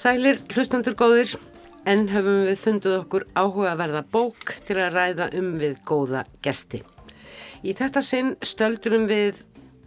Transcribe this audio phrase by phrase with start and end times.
[0.00, 1.34] Sælir, hlustandur góðir,
[1.84, 6.22] en höfum við fundið okkur áhuga að verða bók til að ræða um við góða
[6.40, 6.80] gesti.
[7.60, 9.42] Í þetta sinn stöldurum við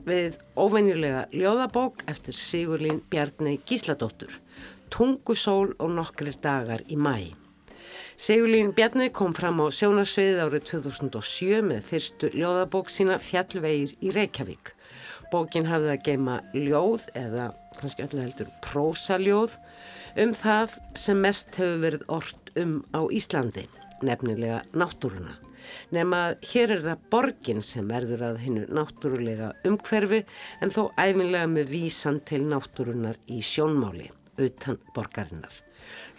[0.05, 4.37] við óvenjulega ljóðabók eftir Sigurlín Bjarni Gísladóttur,
[4.93, 7.33] Tungusól og nokkrir dagar í mæ.
[8.13, 14.75] Sigurlín Bjarni kom fram á sjónarsvið árið 2007 með fyrstu ljóðabók sína Fjallvegir í Reykjavík.
[15.33, 17.49] Bókin hafði að geima ljóð eða
[17.83, 19.57] kannski öllu heldur prósaljóð
[20.23, 23.65] um það sem mest hefur verið orrt um á Íslandi,
[24.05, 25.35] nefnilega náttúruna.
[25.95, 30.23] Nefn að hér er það borgin sem verður að hinnu náttúrulega umhverfi
[30.61, 34.09] en þó æfinlega með vísan til náttúrunar í sjónmáli,
[34.41, 35.53] utan borgarinnar.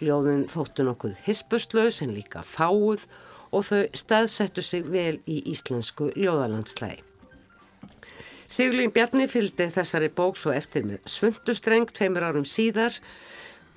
[0.01, 3.07] Ljóðin þóttu nokkuð hispustlaus en líka fáuð
[3.55, 7.14] og þau staðsettu sig vel í íslensku ljóðalandslægi.
[8.45, 12.99] Sigurlín Bjarni fylgdi þessari bók svo eftir með svundustreng tveimur árum síðar.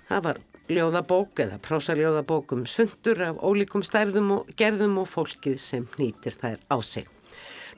[0.09, 5.87] Það var ljóðabók eða prósaljóðabók um svundur af ólíkum stærðum og gerðum og fólkið sem
[5.97, 7.09] nýtir þær á sig.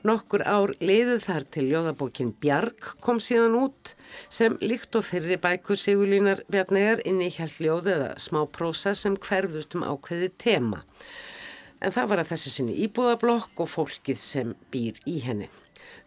[0.03, 3.93] Nokkur ár liðuð þar til ljóðabókin Bjarg kom síðan út
[4.33, 9.15] sem líkt og fyrri bækur Sigurlínar Bjarniðar inn í hjælt ljóð eða smá prósa sem
[9.15, 10.83] hverðust um ákveði tema.
[11.79, 15.47] En það var að þessu sinni íbúðablokk og fólkið sem býr í henni.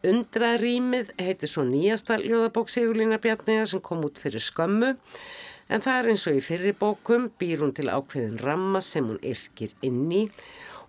[0.04, 4.94] Undrarýmið heitir svo nýjasta ljóðabók Sigurlína Bjarniða sem kom út fyrir skömmu
[5.68, 9.72] en það er eins og í fyrirbókum býr hún til ákveðin ramma sem hún yrkir
[9.86, 10.24] inn í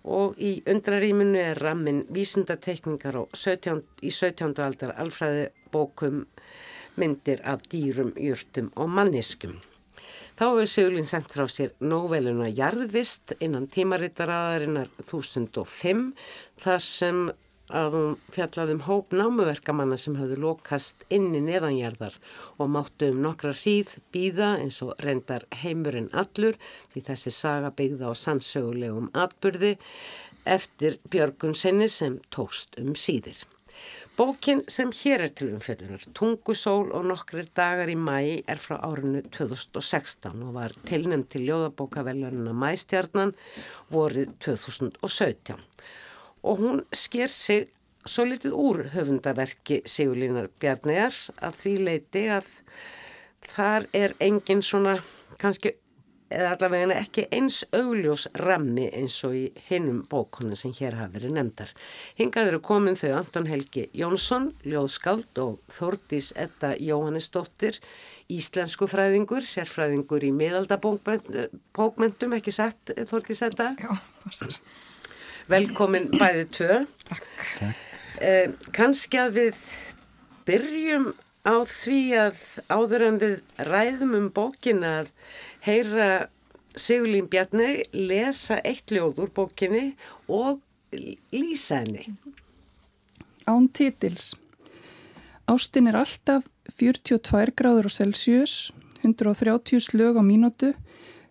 [0.06, 4.52] og í undrarýminu er rammin vísindatekningar 17, í 17.
[4.62, 6.26] aldar alfræði bókum
[6.96, 9.58] myndir af dýrum, júrtum og manniskum.
[10.36, 16.10] Þá hefur Sigurlín sendt frá sér nóveluna Jarðvist innan tímaritaraðarinnar 1005
[16.60, 17.22] þar sem
[17.74, 22.14] að hún fjallaði um hóp námuverkamanna sem hafðu lokast inni neðanjarðar
[22.62, 26.58] og máttu um nokkra hríð býða eins og reyndar heimurinn allur
[26.92, 29.74] því þessi saga byggða á sannsögulegum atbyrði
[30.46, 33.36] eftir Björgun sinni sem tókst um síðir.
[34.16, 39.20] Bókin sem hér er til umfjöldunar, Tungusól og nokkrir dagar í mæi er frá árinu
[39.34, 43.34] 2016 og var tilnæmt til Ljóðabókavelununa Mæstjarnan
[43.92, 45.60] vorið 2017
[46.42, 47.70] og hún sker sig
[48.06, 52.52] svo litið úr höfundaverki Sigurlínar Bjarniðar að því leiti að
[53.50, 55.00] þar er engin svona
[55.40, 55.74] kannski
[56.32, 61.32] eða allavega ekki eins augljós rammi eins og í hinnum bókunum sem hér hafa verið
[61.36, 61.70] nefndar.
[62.18, 67.74] Hingað eru komin þau Anton Helgi Jónsson, ljóðskáld og Þórdís Edda Jóhannesdóttir,
[68.32, 73.66] íslensku fræðingur, sérfræðingur í miðaldabókmentum, ekki sett Þórdís Edda?
[73.78, 73.90] Já,
[74.24, 74.52] passar.
[75.46, 76.80] Velkomin bæði tvö.
[77.06, 77.26] Takk.
[78.20, 79.58] Eh, Kanski að við
[80.48, 81.12] byrjum
[81.46, 83.36] á því að áður en við
[83.68, 85.12] ræðum um bókin að
[85.66, 86.08] heyra
[86.76, 89.94] Sigurlín Bjarni lesa eitt ljóð úr bókinni
[90.26, 90.58] og
[91.32, 92.16] lýsa henni.
[93.46, 94.34] Án titils.
[95.46, 98.72] Ástin er alltaf 42 gráður á Celsius,
[99.06, 100.72] 130 slög á mínútu,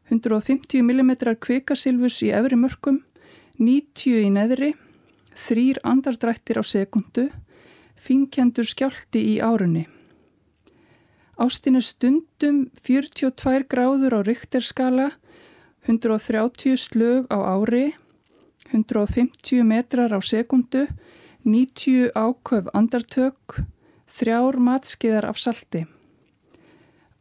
[0.08, 1.12] 150 mm
[1.44, 3.02] kvikasilvus í efri mörgum,
[3.58, 4.74] 90 í neðri,
[5.36, 7.30] þrýr andardrættir á sekundu,
[7.96, 9.86] finkjendur skjálti í árunni.
[11.40, 15.12] Ástin er stundum 42 gráður á rykterskala,
[15.88, 17.96] 130 slög á ári,
[18.72, 20.88] 150 metrar á sekundu,
[21.44, 23.60] 90 áköf andartök,
[24.08, 25.86] þrjár matskiðar af salti.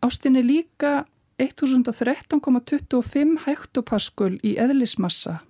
[0.03, 1.07] Ástin er líka
[1.39, 5.43] 1013,25 hektopaskul í eðlismassa.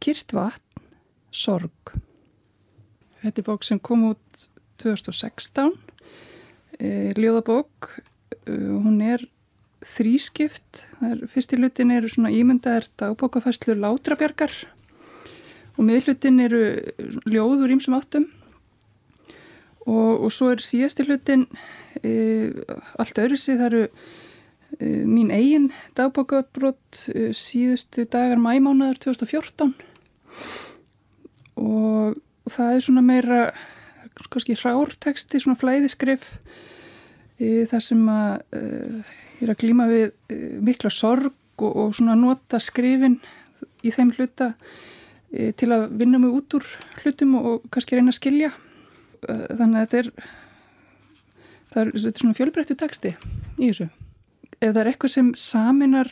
[0.00, 0.84] Kyrt vatn,
[1.30, 1.92] sorg.
[3.20, 4.46] Þetta er bók sem kom út
[4.80, 5.74] 2016,
[6.80, 7.90] e, ljóðabók,
[8.46, 9.26] e, hún er
[9.84, 10.86] þrískipt,
[11.28, 14.52] fyrst í hlutin eru svona ímyndaðar dagbókafæslu látrabjargar
[15.76, 16.62] og miðlutin eru
[17.28, 18.26] ljóður ímsum áttum.
[19.88, 21.46] Og, og svo er síðast í hlutin
[22.04, 22.10] e,
[23.00, 23.84] allt öðru sig, það eru
[24.76, 29.89] e, mín eigin dagbókafbrott e, síðustu dagar mæmánaður 2014
[31.60, 32.18] og
[32.50, 33.42] það er svona meira
[34.30, 36.26] kannski rárteksti, svona flæðiskrif
[37.40, 38.62] e, þar sem að e,
[39.40, 43.18] ég er að glíma við e, mikla sorg og, og svona nota skrifin
[43.82, 44.52] í þeim hluta
[45.32, 46.68] e, til að vinna mig út úr
[47.00, 48.52] hlutum og, og kannski reyna að skilja.
[49.20, 50.12] Þannig að þetta er
[51.70, 53.12] það er, þetta er svona fjölbreyttu teksti
[53.58, 53.90] í þessu.
[54.60, 56.10] Ef það er eitthvað sem saminar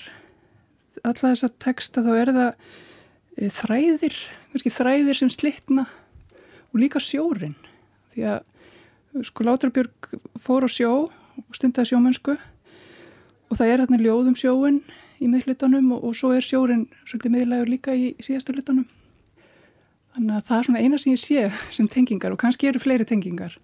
[1.06, 2.68] alla þessa teksta þá er það
[3.38, 4.16] þræðir
[4.52, 5.86] kannski þræðir sem slittna
[6.72, 7.56] og líka sjórin
[8.14, 10.12] því að sko Látrabjörg
[10.42, 12.34] fór á sjó og stundaði sjómennsku
[13.48, 14.82] og það er hérna ljóðum sjóin
[15.22, 18.86] í miðlutunum og, og svo er sjórin svolítið miðlægur líka í, síðastu lutunum
[20.14, 23.06] þannig að það er svona eina sem ég sé sem tengingar og kannski eru fleiri
[23.06, 23.54] tengingar.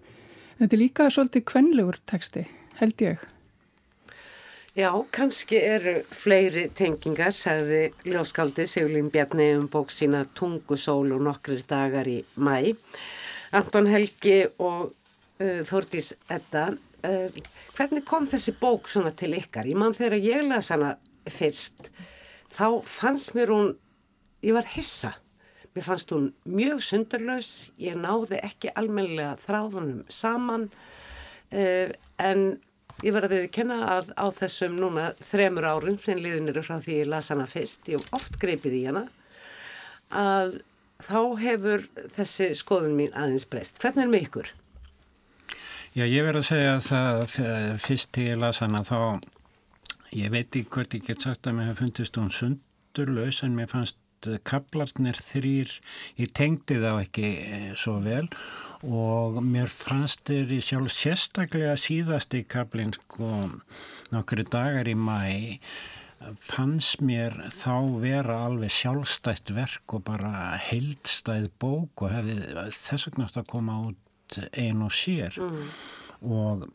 [0.55, 2.45] En þetta er líka svolítið kvenlegur teksti
[2.79, 3.23] held ég
[4.75, 11.61] Já, kannski eru fleiri tengingar, sagði ljóskaldið Sigurlín Bjarni um bók sína Tungusól og nokkrir
[11.63, 12.73] dagar í mæ.
[13.55, 16.65] Anton Helgi og uh, Þordís Edda,
[17.07, 17.39] uh,
[17.77, 19.71] hvernig kom þessi bók svona til ykkar?
[19.71, 21.87] Ég mann þegar ég las hana fyrst,
[22.51, 23.73] þá fannst mér hún,
[24.43, 25.15] ég var hissa.
[25.71, 32.49] Mér fannst hún mjög sundarlaus, ég náði ekki almenlega þráðunum saman, uh, en
[33.03, 36.77] Ég var að við kenna að á þessum núna þremur árum sem liðin eru frá
[36.79, 39.03] því ég las hana fyrst, ég hef oft greipið í hana,
[40.15, 40.59] að
[41.03, 41.83] þá hefur
[42.15, 43.81] þessi skoðun mín aðeins breyst.
[43.83, 44.53] Hvernig er með ykkur?
[45.95, 48.97] Já, ég verð að segja að það fyrst til ég las hana þá,
[50.15, 53.71] ég veit ekki hvort ég get sagt að mér hef fundist hún sundurlaus en mér
[53.71, 53.99] fannst
[54.43, 55.71] kaplarnir þrýr,
[56.19, 62.35] ég tengdi þá ekki eh, svo vel og mér fannst þeir í sjálf sérstaklega síðast
[62.37, 63.29] í kaplinn sko
[64.13, 65.59] nokkru dagar í mæ
[66.41, 72.37] fannst mér þá vera alveg sjálfstætt verk og bara heildstæð bók og hefði
[72.73, 75.67] þess vegna átt að koma út einn og sér mm.
[76.31, 76.65] og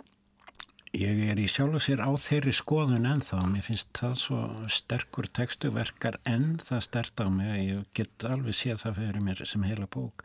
[0.90, 4.38] Ég er í sjálf og sér á þeirri skoðun en þá, mér finnst það svo
[4.74, 9.66] sterkur tekstuverkar en það stert á mig ég get alveg séð það fyrir mér sem
[9.68, 10.24] heila bók.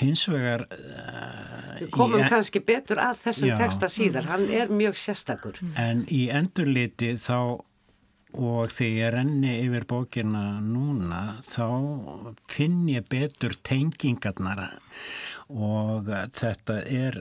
[0.00, 0.64] Hins vegar...
[0.72, 5.60] Uh, komum í, kannski betur að þessum já, teksta síðar, hann er mjög sérstakur.
[5.76, 7.60] En í endurliti þá
[8.32, 11.68] og þegar ég renni yfir bókina núna þá
[12.48, 14.70] finn ég betur tengingarnar.
[15.52, 17.18] Og þetta er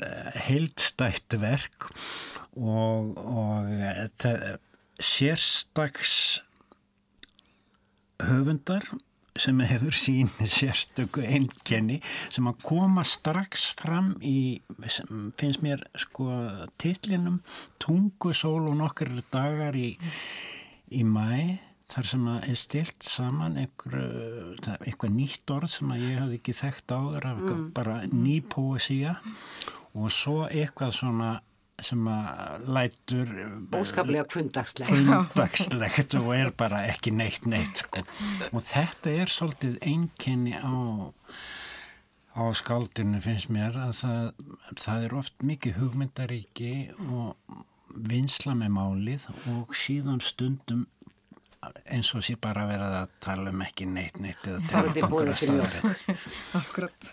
[0.47, 3.69] heildstætt verk og, og
[5.01, 6.41] sérstaks
[8.21, 8.85] höfundar
[9.39, 12.01] sem hefur sín sérstöku einkenni
[12.33, 14.59] sem að koma strax fram í,
[15.39, 16.27] finnst mér sko
[16.81, 17.39] tillinum
[17.79, 19.93] Tungusól og nokkur dagar í,
[20.91, 21.59] í mæ
[21.91, 26.93] þar sem að er stilt saman eitthvað nýtt orð sem að ég hafði ekki þekkt
[26.95, 27.63] áður mm.
[27.75, 29.15] bara ný poesía
[29.95, 31.31] og svo eitthvað svona
[31.85, 33.31] sem að lætur
[33.77, 34.91] óskaplega kvöndagslegt.
[34.91, 38.05] kvöndagslegt og er bara ekki neitt neitt sko.
[38.51, 40.71] og þetta er svolítið einkenni á
[42.31, 44.47] á skaldinu finnst mér að það,
[44.79, 46.73] það er oft mikið hugmyndaríki
[47.11, 47.35] og
[47.91, 50.85] vinsla með málið og síðan stundum
[51.85, 55.33] eins og sé bara verið að tala um ekki neitt neitt eða tala um okkur
[55.33, 56.15] að staða
[56.61, 57.11] Akkurat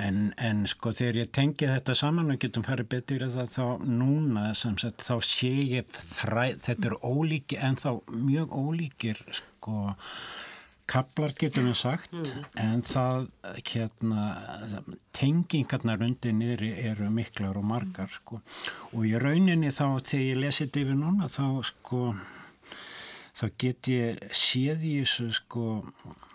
[0.00, 3.64] En, en sko þegar ég tengi þetta saman og getum farið betur í það þá
[3.84, 9.92] núna sem sagt þá sé ég þræð, þetta er ólíki en þá mjög ólíkir sko
[10.86, 12.12] kaplar getum við sagt.
[12.14, 12.44] Mm.
[12.62, 13.28] en það
[13.66, 14.26] hérna
[15.16, 18.40] tengingarnar undir niðri eru miklar og margar sko.
[18.94, 22.02] Og í rauninni þá þegar ég lesi þetta yfir núna þá sko
[23.36, 25.66] þá get ég séð í þessu sko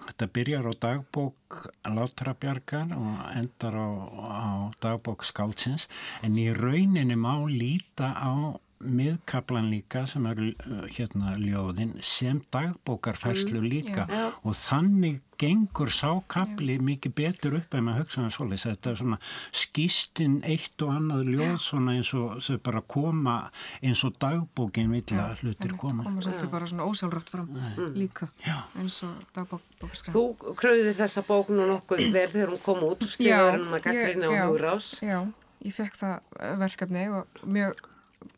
[0.02, 4.52] Þetta byrjar á dagbók Látrabjargar og endar á, á
[4.84, 5.88] dagbók Skálsins
[6.26, 13.60] en í rauninni má líta á miðkaplan líka sem er uh, hérna ljóðin sem dagbókarfærslu
[13.60, 14.06] mm, líka.
[14.08, 14.40] mm, yeah.
[14.44, 16.86] og þannig gengur sákapli yeah.
[16.86, 19.20] mikið betur upp ef maður hugsaðan svolítið þetta er svona
[19.62, 21.60] skýstinn eitt og annað ljóð yeah.
[21.66, 23.36] svona eins og þau bara koma
[23.82, 26.06] eins og dagbókin vilja hlutir koma.
[26.06, 27.94] koma svolítið bara svona ósálrætt fram mm.
[27.98, 28.30] líka
[28.78, 33.14] eins og dagbókarskræð Þú kröðið þessa bók nú nokkuð verð þegar hún kom út og
[33.16, 35.20] skrifaður um að gaggrina á hugrás Já,
[35.66, 37.88] ég fekk það verkefni og mjög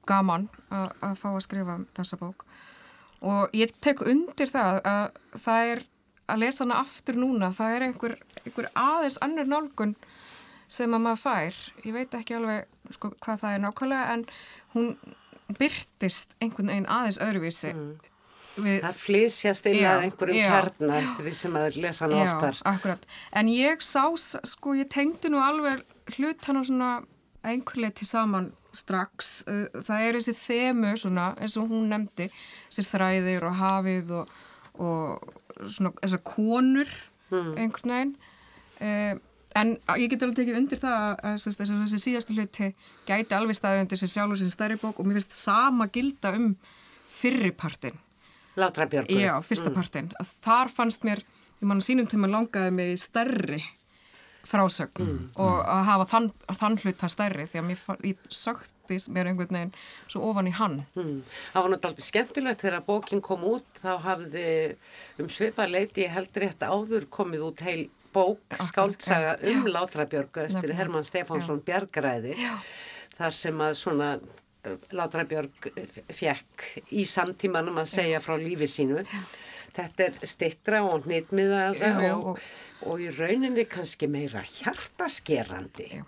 [0.10, 2.46] gaman að fá að skrifa þessa bók.
[3.24, 5.04] Og ég tek undir það að
[5.46, 5.84] það er
[6.34, 9.96] að lesa hana aftur núna, það er einhver, einhver aðeins annur nálgun
[10.72, 14.26] sem að maður fær, ég veit ekki alveg sko, hvað það er nákvæmlega en
[14.74, 14.90] hún
[15.60, 17.94] byrtist einhvern veginn aðeins öðruvísi mm.
[18.54, 22.60] Við, það flýsjast inn að einhverjum kjarnar eftir því sem að lesa hann oftar.
[22.60, 23.08] Já, akkurat,
[23.42, 25.82] en ég sá sko, ég tengdi nú alveg
[26.20, 26.90] hlut hann á svona
[27.44, 29.34] einhverlega til saman strax.
[29.48, 32.30] Uh, það er þessi þemu svona eins og hún nefndi,
[32.70, 34.32] þessir þræðir og hafið og,
[34.82, 36.96] og svona þessar konur
[37.30, 37.54] hmm.
[37.58, 38.16] einhvern veginn.
[38.80, 39.14] Uh,
[39.60, 42.72] en ég get alveg tekið undir það að þessi síðastu hluti
[43.06, 46.34] gæti alveg staðið undir þessi sjálf og sinni stærri bók og mér finnst sama gilda
[46.40, 46.56] um
[47.14, 48.00] fyrripartin.
[48.58, 49.18] Látrabjörgur.
[49.18, 49.78] Já, fyrsta mm.
[49.78, 50.10] partin.
[50.46, 51.22] Þar fannst mér,
[51.62, 53.62] ég mann sínum tíma langaði mig stærri
[54.48, 55.30] frásögn Mm.
[55.40, 59.74] og að hafa þann, þann hluta stærri því að mér söktist mér einhvern veginn
[60.12, 61.22] svo ofan í hann Mm.
[61.54, 64.76] Það var náttúrulega skemmtilegt þegar bókin kom út þá hafði
[65.20, 68.38] um svipa leiti heldur rétt áður komið út heil bók,
[68.70, 70.74] skáldsaga já, um Látrabjörgu eftir.
[70.78, 72.60] Hermann Stefánsson Bjargræði Já.
[73.18, 75.72] þar sem að svona uh, Látrabjörg
[76.14, 79.02] fekk í samtímanum að segja frá lífi sínu.
[79.74, 81.08] Þetta er stittra og
[82.04, 86.04] já, og, og- og í rauninni kannski meira hjartaskerandi Já.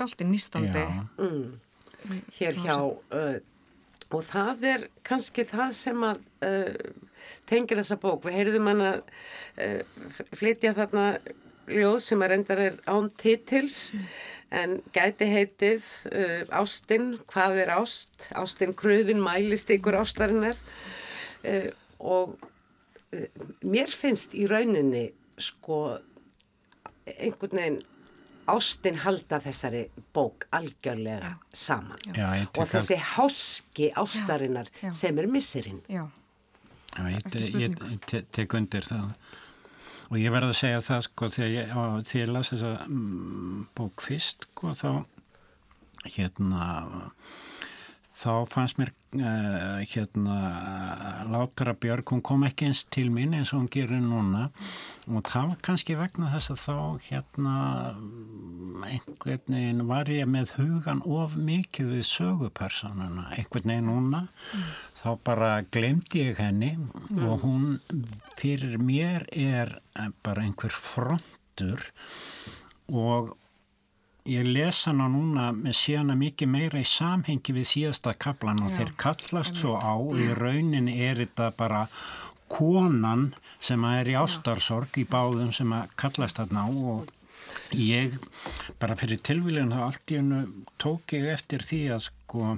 [0.00, 1.04] allt er nýstandi Já.
[2.38, 3.38] hér hjá uh,
[4.14, 6.92] og það er kannski það sem að uh,
[7.50, 8.22] tengir þessa bók.
[8.24, 9.00] Við heyrðum hann að
[9.58, 9.80] uh,
[10.38, 11.06] flytja þarna
[11.66, 13.80] ljóð sem að reyndar er án titils
[14.54, 18.14] en gæti heitið uh, Ástin, hvað er ást?
[18.38, 20.54] Ástin kröðin mælist ykkur ástarinnar
[21.42, 21.66] uh,
[21.98, 23.26] og uh,
[23.64, 25.80] mér finnst í rauninni sko
[27.06, 27.82] einhvern veginn
[28.50, 31.98] ástin halda þessari bók algjörlega saman.
[32.14, 34.92] Já, ég tek og þessi háski ástarinnar Já, já.
[34.94, 36.04] sem er missirinn já,
[36.96, 37.74] Já, ég, Ekki ég,
[38.08, 39.10] te, tek undir það.
[40.06, 43.64] Og ég verði að segja það sko þegar ég, á, þegar ég las þessa mm,
[43.76, 44.90] bók fyrst sko þá
[46.14, 46.68] hérna
[48.16, 50.36] þá fannst mér uh, hérna
[51.28, 54.48] Látra Björg, hún kom ekki eins til mín eins og hún gerir núna.
[55.06, 56.76] Og það var kannski vegna þess að þá
[57.10, 57.54] hérna
[57.94, 64.26] mm, einhvern veginn var ég með hugan of mikið við sögupersonuna einhvern veginn núna
[65.02, 66.74] þá bara glemdi ég henni.
[67.20, 67.80] Og hún
[68.40, 69.76] fyrir mér er
[70.24, 71.84] bara einhver frontur.
[72.86, 73.34] Og
[74.26, 78.78] ég les hana núna með síðana mikið meira í samhengi við síðasta kaplan og Já,
[78.78, 81.86] þeir kallast svo á í raunin er þetta bara
[82.50, 83.30] konan
[83.62, 87.12] sem að er í ástarsorg í báðum sem að kallast þarna á og
[87.76, 88.14] ég
[88.80, 90.42] bara fyrir tilvíljun þá allt í hennu
[90.82, 92.56] tók ég eftir því að sko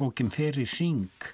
[0.00, 1.30] bókin fer í ring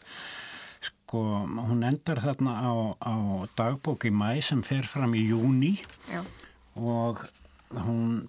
[0.86, 3.14] sko hún endar þarna á, á
[3.58, 5.76] dagbók í mæ sem fer fram í júni
[6.10, 6.22] já,
[6.78, 7.26] og
[7.86, 8.26] hún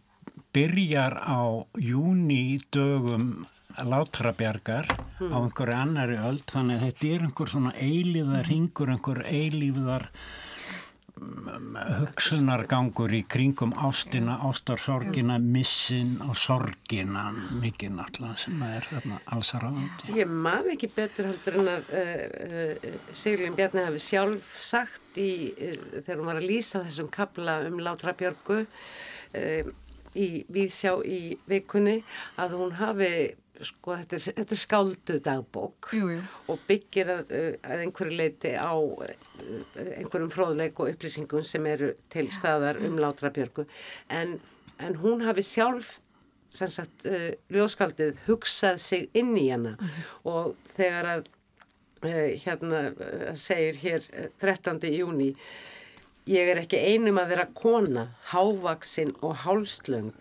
[0.57, 3.45] byrjar á júni dögum
[3.77, 4.89] látrabjargar
[5.21, 10.07] á einhverju annari öld þannig að þetta er einhver svona eilíðar ringur, einhver eilíðar
[11.19, 17.29] mm, hugsunargangur í kringum ástina, ástarsorgina, missin og sorgina
[17.61, 20.13] mikið náttúrulega sem er þarna allsarafandi.
[20.17, 22.13] Ég man ekki betur heldur en að uh,
[22.49, 27.61] uh, Siglin Bjarni hafi sjálf sagt í, uh, þegar hún var að lýsa þessum kabla
[27.69, 28.63] um Látra Björgu
[30.17, 31.99] í Víðsjá í vikunni
[32.41, 33.11] að hún hafi
[33.65, 36.23] sko þetta er, þetta er skáldu dagbók Jú, jú.
[36.51, 37.31] og byggir að,
[37.65, 39.05] að einhverju leiti á uh,
[39.97, 43.65] einhverjum fróðleik og upplýsingum sem eru til staðar um Látra Björgu
[44.13, 44.37] en,
[44.77, 45.97] en hún hafi sjálf
[46.57, 49.75] sem sagt, uh, ljóskaldið hugsað sig inn í hana
[50.27, 51.31] og þegar að
[52.05, 52.83] uh, hérna
[53.37, 54.85] segir hér uh, 13.
[54.93, 55.33] júni
[56.27, 60.13] ég er ekki einum að vera kona hávaksin og hálslöng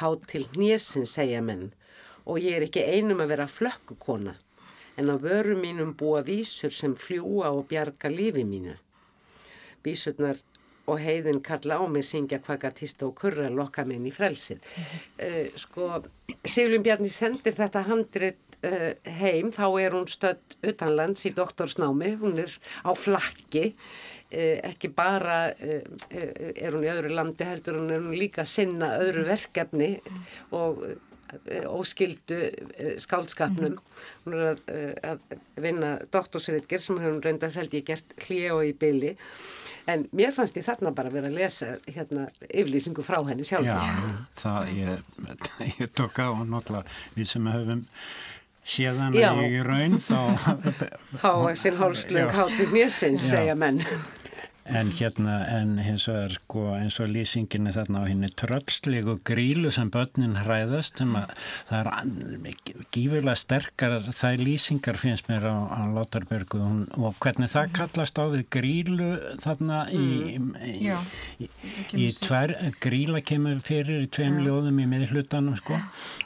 [0.00, 1.70] há til hnjesin segja menn.
[2.26, 4.34] Og ég er ekki einum að vera flökkukona
[4.98, 8.74] en á vöru mínum búa vísur sem fljúa og bjarga lífi mínu.
[9.82, 10.38] Vísurnar
[10.86, 14.62] og heiðin kalla á mig syngja kvakartista og kurra lokka minn í frelsið.
[15.16, 16.02] Uh, sko,
[16.44, 18.90] Sigurlun Bjarni sendir þetta handrit uh,
[19.20, 23.72] heim, þá er hún stödd utanlands í doktorsnámi, hún er á flakki,
[24.32, 29.26] ekki bara er hún í öðru landi heldur, hún er hún líka að sinna öðru
[29.28, 29.94] verkefni
[30.56, 30.84] og
[31.68, 32.38] óskildu
[33.00, 33.78] skálskapnum
[34.24, 34.62] hún er að,
[35.04, 39.14] að vinna doktorsritger sem hún reyndar held ég gert hlið og í byli
[39.90, 43.66] en mér fannst ég þarna bara að vera að lesa hérna yflýsingu frá henni sjálf
[43.66, 43.80] Já,
[44.42, 45.08] það ég,
[45.80, 46.84] ég tók á náttúrulega
[47.16, 47.82] við sem höfum
[48.62, 49.32] séðana Já.
[49.42, 50.18] í raun þá
[51.24, 53.38] Hávaxin hálslög hátir njössins Já.
[53.38, 53.82] segja menn
[54.64, 59.88] En hérna, en hins vegar sko eins og lýsinginni þarna á henni tröllslegu grílu sem
[59.90, 61.32] börnin hræðast sem að
[61.66, 62.60] það er
[62.94, 68.24] gífurlega sterkar það lýsingar finnst mér á, á Látarbergu hún, og hvernig það kallast á
[68.30, 69.10] við grílu
[69.42, 70.06] þarna í,
[70.38, 70.96] í, Já,
[71.42, 71.50] í,
[71.98, 72.22] í sér.
[72.28, 72.54] tver,
[72.86, 75.80] gríla kemur fyrir í tveim ljóðum í miðhlutanum sko.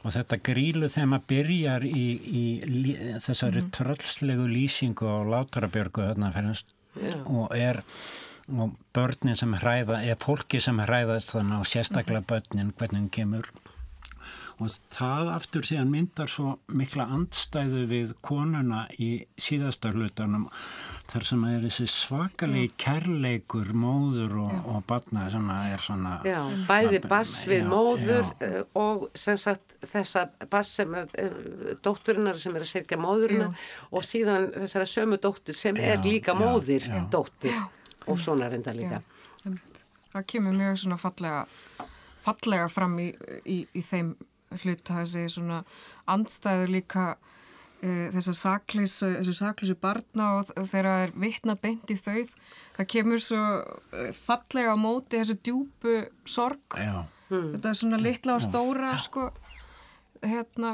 [0.05, 2.45] Og þetta grílu þegar maður byrjar í, í
[3.25, 6.64] þessari tröllslegu lýsingu á Látarbergu þarna fyrir
[6.97, 7.16] Já.
[7.28, 7.83] og er
[8.53, 13.49] og börnin sem hræða, eða fólki sem hræðast þannig og sérstaklega börnin hvernig hún kemur.
[14.57, 20.47] Og það aftur síðan myndar svo mikla andstæðu við konuna í síðasta hlutanum
[21.11, 27.03] þar sem er þessi svakalegi kærleikur móður og, og batna sem er svona Já, bæði
[27.05, 28.33] bass við Já, móður já.
[28.49, 33.53] eh, og sem sagt þessa bass sem er, er dótturinnar sem er að sérkja móðurina
[33.93, 37.05] og síðan þessara sömu dóttur sem er Já, líka já, móðir já.
[38.06, 39.00] Og svona reynda líka.
[39.00, 39.84] Já, einmitt.
[40.14, 41.46] það kemur mjög svona fallega,
[42.25, 43.08] fallega fram í,
[43.44, 44.14] í, í þeim
[44.62, 45.00] hluta.
[45.02, 45.62] Þessi svona
[46.08, 47.06] andstæður líka
[47.82, 52.22] e, þessar sakleysu, þessu sakleysu barna og þ- þegar það er vitna beint í þau
[52.78, 53.42] það kemur svo
[53.92, 56.78] e, fallega á móti þessu djúpu sorg.
[56.78, 59.28] Já, þetta er svona litla og stóra sko
[60.30, 60.71] hérna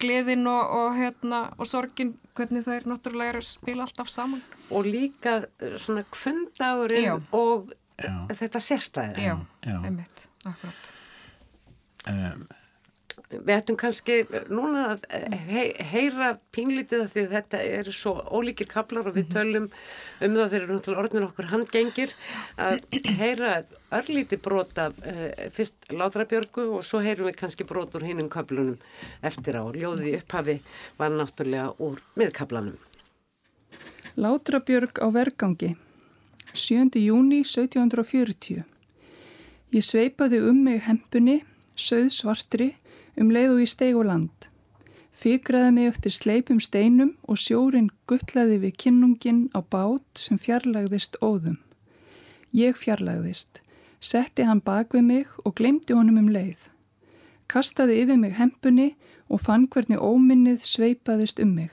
[0.00, 4.86] gleðin og, og hérna og sorgin hvernig það er náttúrulega að spila alltaf saman Og
[4.88, 7.14] líka eh, svona kvöndagurinn Já.
[7.36, 7.72] og
[8.02, 8.14] Já.
[8.34, 9.18] þetta sérstæðir.
[9.20, 9.34] já,
[9.66, 9.76] já.
[9.84, 10.92] einmitt, akkurat
[12.08, 12.46] um,
[13.32, 14.18] Við ættum kannski
[14.52, 15.04] núna að
[15.48, 20.36] he heyra pínlítið af því að þetta eru svo ólíkir kaplar og við tölum um
[20.38, 22.14] það þegar náttúrulega orðnir okkur handgengir
[22.60, 22.80] að
[23.20, 23.52] heyra
[23.92, 25.22] örlítið brot af uh,
[25.56, 28.78] fyrst Látrabjörgu og svo heyrum við kannski brot úr hinnum kaplunum
[29.20, 29.64] eftir á.
[29.68, 30.58] Ljóðið í upphafi
[31.00, 32.76] var náttúrulega úr miðkaplanum.
[34.20, 35.74] Látrabjörg á vergangi
[36.52, 37.00] 7.
[37.00, 38.68] júni 1740
[39.72, 41.38] Ég sveipaði um mig hempunni,
[41.80, 42.66] söð svartri,
[43.20, 44.48] um leið og ég steig á land.
[45.12, 51.58] Fikraði mig eftir sleipum steinum og sjórin guttlaði við kinnungin á bát sem fjarlagðist óðum.
[52.52, 53.60] Ég fjarlagðist,
[54.00, 56.68] setti hann bak við mig og glemdi honum um leið.
[57.52, 58.94] Kastaði yfir mig hempunni
[59.28, 61.72] og fann hvernig óminnið sveipaðist um mig.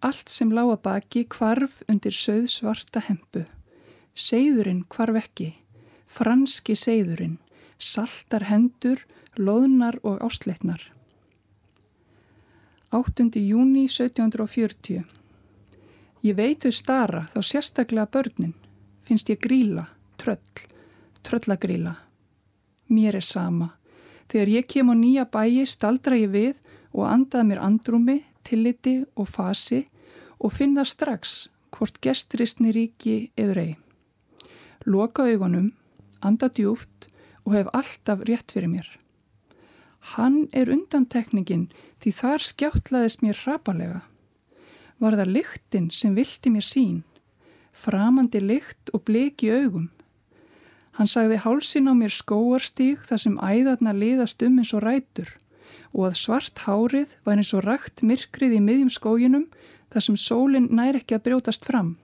[0.00, 3.44] Allt sem lága baki kvarf undir söð svarta hempu.
[4.16, 5.50] Seyðurinn kvarf ekki,
[6.06, 7.36] franski seyðurinn,
[7.78, 9.02] saltar hendur,
[9.38, 10.80] loðnar og ásleitnar.
[12.90, 13.28] 8.
[13.42, 15.04] júni 1740
[16.26, 18.54] Ég veit þau stara þá sérstaklega börnin,
[19.06, 19.84] finnst ég gríla,
[20.18, 20.62] tröll,
[21.22, 21.92] tröllagríla.
[22.88, 23.74] Mér er sama.
[24.26, 26.56] Þegar ég kem á nýja bæi staldra ég við
[26.94, 29.84] og andað mér andrúmi, tilliti og fasi
[30.38, 31.46] og finna strax
[31.76, 33.72] hvort gestristni ríki eður ei.
[34.86, 35.72] Loka augunum,
[36.22, 37.10] anda djúft
[37.44, 38.88] og hef alltaf rétt fyrir mér.
[40.14, 41.66] Hann er undantekningin
[42.02, 44.00] því þar skjáttlaðist mér hrapalega.
[45.02, 47.02] Var það lyktin sem vilti mér sín,
[47.74, 49.90] framandi lykt og bleki augum.
[50.96, 55.34] Hann sagði hálsin á mér skóarstíg þar sem æðarna liðast um eins og rætur
[55.92, 59.46] og að svart hárið var eins og rakt myrkrið í miðjum skóginum
[59.92, 61.96] þar sem sólinn nær ekki að brjótast fram.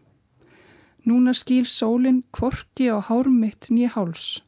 [1.08, 4.42] Núna skýl sólinn kvorki á hármitt nýja háls.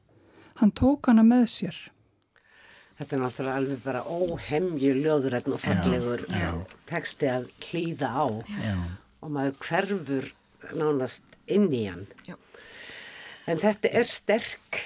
[0.61, 1.77] Hann tók hana með sér.
[2.99, 6.51] Þetta er náttúrulega alveg bara óhemju ljóðurætn og fallegur já.
[6.87, 8.75] teksti að hlýða á já,
[9.19, 10.29] og maður hverfur
[10.79, 12.07] nánast inn í hann.
[12.29, 12.37] Já.
[13.51, 14.79] En þetta er sterk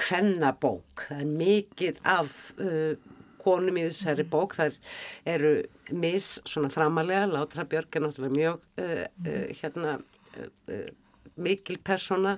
[0.00, 1.06] kvennabók.
[1.08, 2.92] Það er mikið af uh,
[3.40, 4.54] konum í þessari bók.
[4.58, 4.76] Það
[5.28, 5.54] eru
[5.96, 7.28] mis svona framalega.
[7.30, 9.96] Látra Björk er náttúrulega mjög uh, uh, hérna,
[10.36, 10.90] uh, uh,
[11.36, 12.36] mikil persóna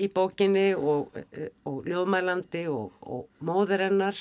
[0.00, 1.12] í bókinni og,
[1.68, 4.18] og ljóðmælandi og, og móður hennar.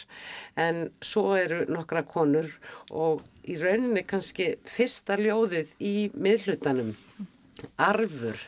[0.60, 2.50] En svo eru nokkra konur
[2.92, 6.96] og í rauninni kannski fyrsta ljóðið í miðhlutanum.
[7.82, 8.40] Arfur.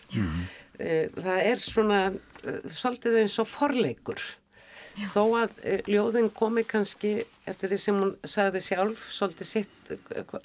[0.82, 4.22] Eh, það er svona eh, svolítið eins og forleikur
[5.14, 7.14] þó að eh, ljóðin komi kannski
[7.50, 9.92] eftir því sem hún sagði sjálf svolítið sitt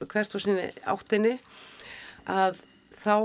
[0.04, 1.38] hvert og sinni áttinni
[2.28, 2.60] að
[3.00, 3.16] þá,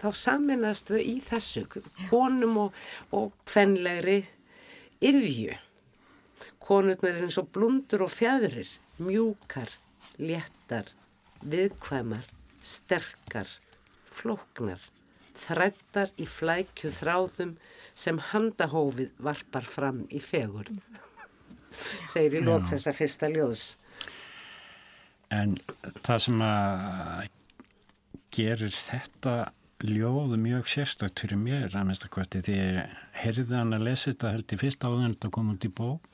[0.00, 1.64] þá saminast þau í þessu
[2.10, 2.80] konum og,
[3.14, 4.22] og kvenlegri
[5.04, 5.56] yðju
[6.64, 8.70] konurnar er eins og blundur og fjæðrir
[9.04, 9.68] mjúkar,
[10.18, 10.90] léttar
[11.44, 12.24] viðkvæmar,
[12.64, 13.50] sterkar
[14.14, 14.80] flóknar
[15.44, 17.56] þrættar í flækju þráðum
[17.94, 20.78] sem handahófið varpar fram í fegurð
[22.12, 23.64] segir í lók þessa fyrsta ljóðs.
[25.34, 25.56] En
[26.04, 27.28] það sem að
[28.34, 29.34] gerir þetta
[29.82, 34.34] ljóð mjög sérstakt fyrir mér að að hvort því ég heyrði hann að lesa þetta
[34.34, 36.10] held í fyrst áður en þetta kom út í bók.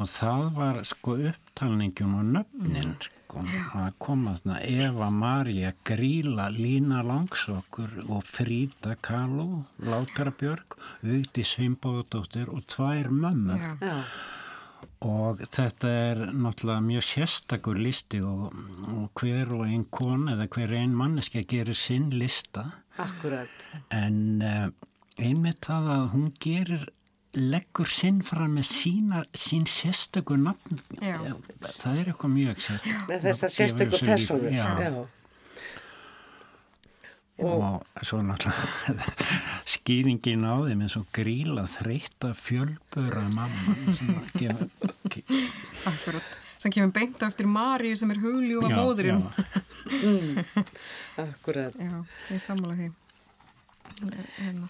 [0.00, 3.42] Og það var sko upptalningum og nöfnin sko
[3.76, 4.58] að koma þarna.
[4.64, 13.60] Eva Maria Gríla Lína Langsokkur og Frída Kaló Látara Björg Vigdi Sveinbóðardóttir og tvær mömmur.
[13.82, 14.04] Já.
[15.00, 18.50] Og þetta er náttúrulega mjög sérstakur listi og,
[18.92, 22.66] og hver og ein kona eða hver ein manneski gerir sinn lista
[23.00, 24.66] akkurat en uh,
[25.20, 26.88] einmitt það að hún gerir
[27.36, 31.20] leggur sinn fram með sína, sín sérstöku nafn Já.
[31.62, 34.50] það er eitthvað mjög sérstöku með þessar sérstöku personur.
[34.50, 34.66] já.
[34.82, 34.94] Já.
[37.46, 39.06] Og, svo náttúrulega
[39.74, 44.68] skýringin á þeim eins og gríla þreytta fjölbura mamma sem að gefa
[45.14, 45.40] ge-
[45.90, 46.36] Akkurat.
[46.60, 49.22] Sem kemur beint á eftir Maríu sem er hugljúfa já, móðurinn.
[49.24, 50.54] já.
[51.24, 51.74] Akkurat.
[51.80, 52.88] Já, ég sammála því.
[54.00, 54.68] Er, Hérna,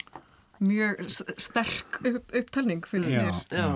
[0.61, 1.03] mjög
[1.41, 3.25] sterk upp, upptalning, Já.
[3.27, 3.41] mér.
[3.51, 3.67] Já.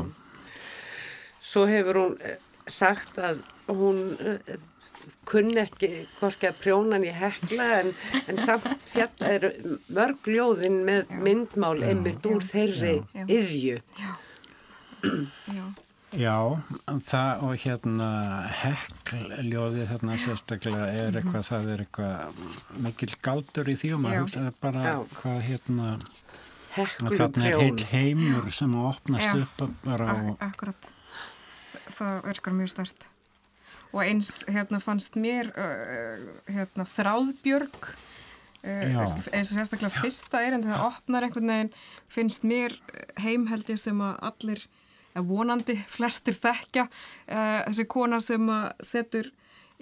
[1.44, 4.00] Svo hefur hún eh, sagt að hún
[5.28, 7.94] kunni ekki hvorki að prjóna hann í hekla en,
[8.28, 9.48] en samt fjall er
[9.94, 13.24] mörg ljóðin með myndmál einmitt úr þeirri Já.
[13.24, 13.80] yðju.
[15.54, 15.64] Já,
[16.14, 16.36] Já,
[17.02, 18.08] það og hérna
[18.60, 22.44] hekkljóði þarna sérstaklega er eitthvað, það er eitthvað
[22.84, 24.02] mikil galdur í því og Já.
[24.04, 24.94] maður hugsaði bara Já.
[25.18, 25.88] hvað hérna
[26.74, 29.42] þarna er heil heimur sem opnast Já.
[29.42, 30.92] upp bara og akkurat.
[31.98, 33.08] Það virkar mjög stert.
[33.94, 35.52] Og eins hérna fannst mér
[36.50, 37.92] hérna þráðbjörg
[38.64, 38.96] Já.
[39.04, 41.72] eins og sérstaklega fyrsta er en það opnar einhvern veginn
[42.10, 42.74] finnst mér
[43.20, 44.64] heimheldi sem að allir
[45.22, 49.30] vonandi flestir þekkja uh, þessi kona sem að setur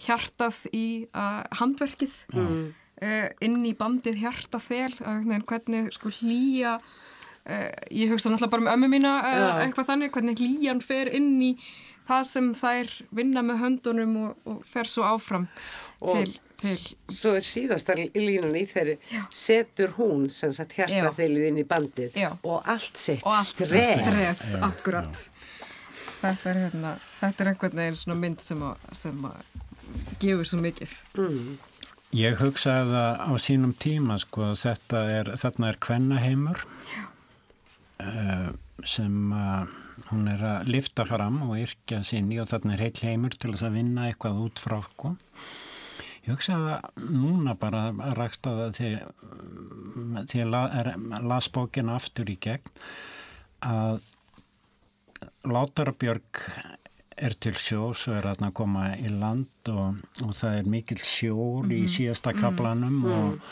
[0.03, 4.99] hjartað í uh, handverkið uh, inn í bandið hjartaþel
[5.47, 9.49] hvernig sko hlýja uh, ég hugsa náttúrulega bara með ömmu mína uh, Já.
[9.65, 11.53] eitthvað þannig, hvernig hlýjan fer inn í
[12.09, 15.47] það sem þær vinna með höndunum og, og fer svo áfram
[16.03, 16.79] Og- til, til
[17.15, 19.23] Svo er síðasta línan í þeirri Já.
[19.31, 22.31] setur hún sem sagt hjartaþeilið inn í bandið Já.
[22.43, 24.03] og allt allt stref.
[24.03, 25.21] stref, akkurat
[26.23, 29.61] þetta er hérna þetta er einhvern veginn svona mynd sem að, sem að
[30.23, 30.97] gefur svo mikið
[32.13, 36.59] Ég hugsaði það á sínum tíma sko, þetta er, þarna er kvennaheimur
[38.03, 38.51] uh,
[38.85, 39.65] sem uh,
[40.13, 43.67] hún er að lifta fram og yrkja sinni og þarna er heil heimur til þess
[43.69, 45.15] að vinna eitthvað út frá sko.
[46.23, 49.09] Ég hugsaði það núna bara að ræksta það þegar,
[50.39, 50.93] ég la, er,
[51.27, 52.85] las bókina aftur í gegn
[53.67, 54.01] að
[55.43, 56.39] Látarabjörg
[57.23, 61.71] er til sjós og er að koma í land og, og það er mikil sjór
[61.75, 63.51] í síðasta kaplanum og,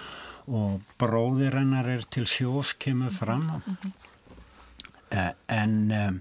[0.50, 3.50] og bróðir hennar er til sjós kemur fram.
[5.10, 6.20] Eh, en um,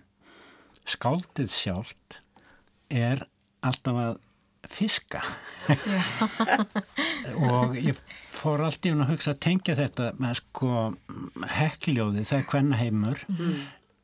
[0.89, 2.19] skáldið sjálft
[2.89, 3.25] er
[3.65, 4.19] alltaf að
[4.69, 5.21] fiska.
[7.49, 7.99] Og ég
[8.35, 10.85] fór alltaf inn að hugsa að tengja þetta með sko
[11.59, 13.27] hekkljóði, það er kvennaheimur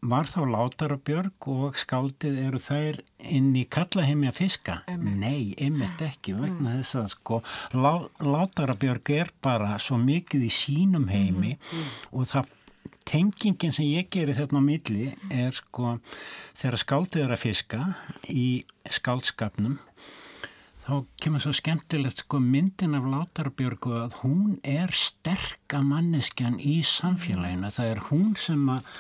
[0.10, 4.78] var þá Látarabjörg og skáldið eru þær inn í kallaheimi að fiska?
[5.02, 7.40] Nei, einmitt ekki vegna þess að sko
[7.74, 11.56] lá, Látarabjörg er bara svo mikið í sínum heimi
[12.12, 12.54] og það
[13.06, 15.98] tengingin sem ég gerir þarna á milli er sko
[16.58, 17.82] þegar skáldið er að fiska
[18.32, 18.48] í
[18.98, 19.78] skáldskapnum
[20.86, 27.72] þá kemur svo skemmtilegt sko myndin af Látarabjörgu að hún er sterka manneskjan í samfélaginu.
[27.74, 28.92] Það er hún sem að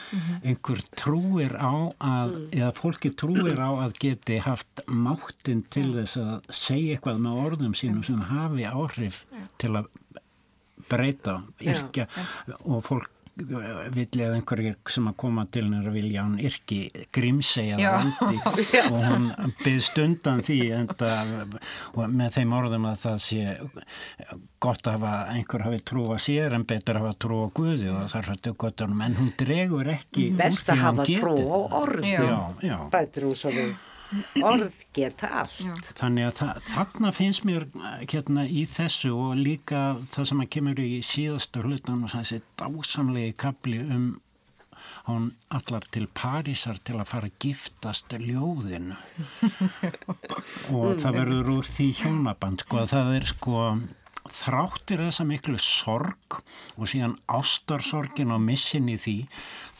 [0.41, 6.49] einhver trúir á að, eða fólki trúir á að geti haft máttinn til þess að
[6.63, 9.23] segja eitthvað með orðum sínum sem hafi áhrif
[9.61, 9.91] til að
[10.89, 12.09] breyta, yrkja
[12.63, 16.77] og fólk vill eða einhverjir sem að koma til hennar að vilja hann yrki
[17.91, 18.37] landi
[18.85, 19.25] og hún
[19.59, 21.09] byggðst undan því enda,
[21.95, 23.57] með þeim orðum að það sé
[24.63, 28.29] gott að hafa einhver hafi trúa sér en betur að hafa trúa Guði og þar
[28.31, 32.07] fættu gottunum en hún dregur ekki úr Best að hann hafa trú á orð.
[32.07, 32.23] Já.
[32.23, 32.77] Já, já.
[32.95, 33.75] Bætir hún svo við.
[34.43, 35.61] Orð geta allt.
[35.63, 35.73] Já.
[35.99, 37.65] Þannig að það, þarna finnst mér
[38.03, 39.81] hérna í þessu og líka
[40.13, 44.13] það sem að kemur í síðastu hlutan og þessi dásamlegi kapli um
[45.05, 48.97] hún allar til Parísar til að fara að giftast ljóðinu
[50.75, 53.61] og það verður úr því hjónaband sko að það er sko
[54.35, 56.39] þráttir þessa miklu sorg
[56.75, 59.17] og síðan ástarsorgin og missin í því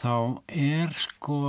[0.02, 0.14] þá
[0.54, 1.40] er sko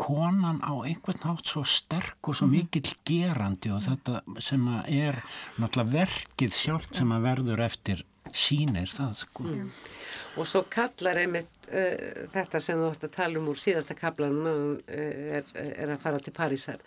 [0.00, 5.18] konan á einhvern hátt svo sterk og svo mikill gerandi og þetta sem að er
[5.60, 8.04] náttúrulega verkið sjálft sem að verður eftir
[8.36, 9.48] sínir það sko.
[10.38, 14.46] Og svo kallar einmitt uh, þetta sem þú ætti að tala um úr síðasta kaplanum
[14.46, 16.84] að hún uh, er, er að fara til Parísar.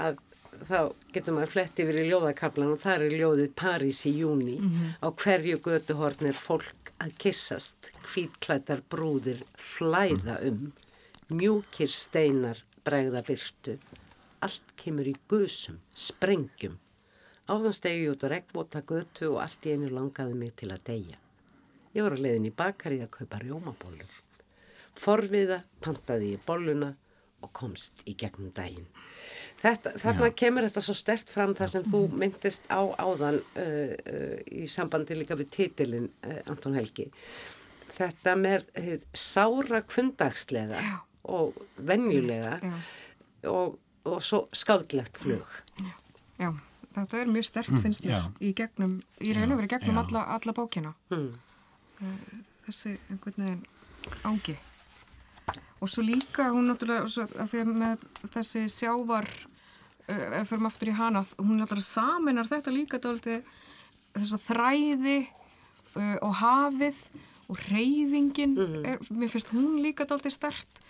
[0.00, 0.18] Að
[0.66, 4.58] þá getur maður flett yfir í ljóðakaplan og þar er ljóðið París í júni
[4.98, 10.72] á hverju götuhorn er fólk að kissast hvítklættar brúðir flæða um
[11.30, 13.78] mjúkir steinar bregða byrtu
[14.40, 16.78] allt kemur í gusum, sprengjum
[17.50, 21.20] áðan stegi út á regnvota götu og allt í einu langaði mig til að deyja
[21.90, 24.18] Ég var að leiðin í bakari að kaupa rjómabólur.
[25.00, 26.90] forviða, pantaði í bolluna
[27.40, 28.86] og komst í gegnum daginn.
[29.62, 34.36] Þetta, þarna kemur þetta svo stert fram það sem þú myndist á áðan uh, uh,
[34.44, 37.08] í sambandi líka við titilin uh, Anton Helgi.
[37.96, 38.68] Þetta með
[39.16, 40.92] sára kundagslega Já.
[41.28, 42.74] Og venjulega Já.
[43.50, 43.78] og,
[44.08, 45.46] og svo skaldlegt flug.
[46.40, 46.54] Já,
[46.96, 48.22] þetta er mjög stert finnst mér já.
[48.40, 50.04] í gegnum, í raun og verið gegnum já.
[50.04, 50.94] alla, alla bókina.
[51.12, 51.30] Hmm.
[52.64, 53.66] Þessi einhvern veginn
[54.24, 54.56] ángi.
[55.80, 58.04] Og svo líka hún náttúrulega, svo, að því að með
[58.34, 59.28] þessi sjávar,
[60.08, 63.44] uh, ef við förum aftur í hana, hún náttúrulega saminar þetta líka dálítið
[64.16, 67.00] þessa þræði uh, og hafið
[67.50, 68.54] og reyfingin,
[68.86, 70.82] er, mér finnst hún líka dálítið stert.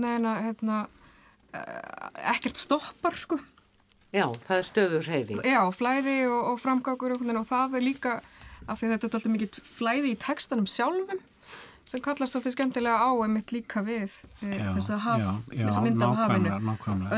[0.00, 0.80] Neina, hérna,
[1.54, 3.38] uh, ekkert stoppar, sko.
[4.14, 5.40] Já, það er stöður reyfing.
[5.44, 8.18] Já, flæði og, og framgákur og, og það er líka
[8.66, 11.24] af því að þetta er alltaf mikið flæði í textanum sjálfum
[11.86, 14.10] sem kallast alltaf skemmtilega á einmitt líka við
[14.42, 16.56] e, Já, þessa haf, já, já, þessa mynd af hafinu.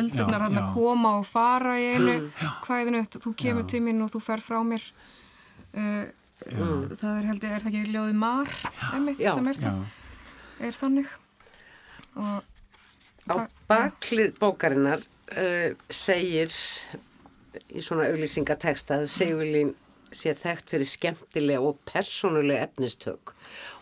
[0.01, 2.17] öldurnar hann að koma og fara í einu
[2.67, 3.71] hvæðinu, þú kemur Já.
[3.73, 4.85] til mín og þú fer frá mér.
[5.73, 6.05] Uh,
[6.99, 8.53] það er held ég, er það ekki ljóðið mar
[8.93, 9.33] einmitt Já.
[9.39, 9.81] sem er, það,
[10.69, 11.17] er þannig
[12.19, 12.47] og
[13.29, 15.03] Á baklið bókarinnar
[15.37, 16.49] uh, segir
[17.69, 19.75] í svona auglýsingateksta að Sigurlín
[20.17, 23.35] sé þekkt fyrir skemmtilega og persónulega efnistök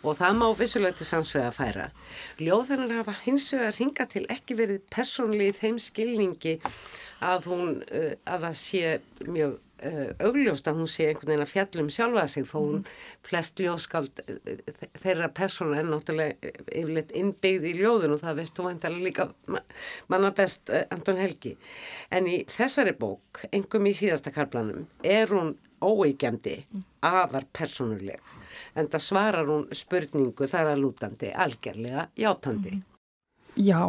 [0.02, 1.86] og það má vissulega til sannsvega færa.
[2.42, 6.56] Ljóðanar hafa hins vegar hinga til ekki verið persónulega í þeim skilningi
[7.22, 8.96] að hún, uh, að það sé
[9.30, 9.60] mjög
[10.24, 12.86] augljóst að hún sé einhvern veginn að fjallum sjálfa sig þó hún
[13.26, 18.56] flest ljóðskald uh, þeirra persóna er náttúrulega uh, yfirleitt innbyggð í ljóðun og það veist
[18.56, 19.64] þú væntalega líka ma-
[20.12, 21.56] manna best Anton Helgi.
[22.10, 26.62] En í þessari bók, engum í síðasta karplanum, er hún óeikjandi,
[27.04, 28.20] afar persónuleg
[28.76, 32.78] en það svarar hún spurningu þar að lútandi algjörlega játandi.
[33.56, 33.84] Já,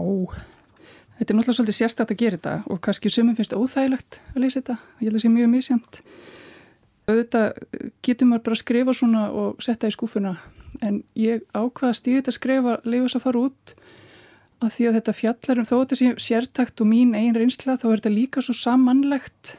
[1.17, 4.59] þetta er náttúrulega svolítið sérstætt að gera þetta og kannski sumum finnst óþægilegt að leysa
[4.61, 4.77] þetta.
[5.01, 5.99] Ég held að það sé mjög misjant.
[7.07, 7.59] Auðvitað
[8.03, 10.33] getur maður bara að skrifa svona og setja í skúfuna
[10.83, 13.73] en ég ákvaða að stíða þetta að skrifa, leifa þess að fara út
[14.57, 17.87] að því að þetta fjallar um þó þetta sé sértakt og mín eigin reynsla þá
[17.87, 19.53] er þetta líka svo samanlegt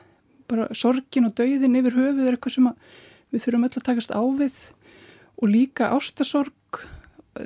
[0.50, 2.70] bara sorgin og dauðin yfir höfuð er eitthvað sem
[3.32, 4.56] við þurfum öll að takast á við.
[5.38, 6.80] Og líka ástasorg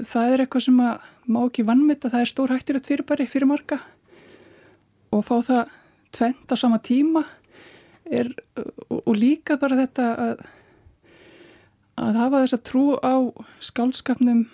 [0.08, 2.54] það er eitthvað sem má ekki vannmeta, það er stór
[2.86, 3.82] fyrirbæri fyrir marga
[5.12, 5.72] og fá það
[6.16, 7.22] tvent á sama tíma
[8.12, 8.32] er,
[8.90, 10.42] og, og líka bara þetta að,
[12.02, 13.14] að hafa þessa trú á
[13.62, 14.44] skálskapnum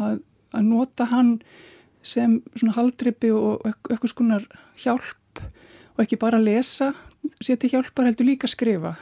[0.00, 0.20] að,
[0.52, 1.36] að nota hann
[2.02, 4.46] sem svona haldripi og eit- eitthvað skonar
[4.82, 5.42] hjálp
[5.92, 6.92] og ekki bara lesa
[7.44, 8.92] sér til hjálpar heldur líka að skrifa.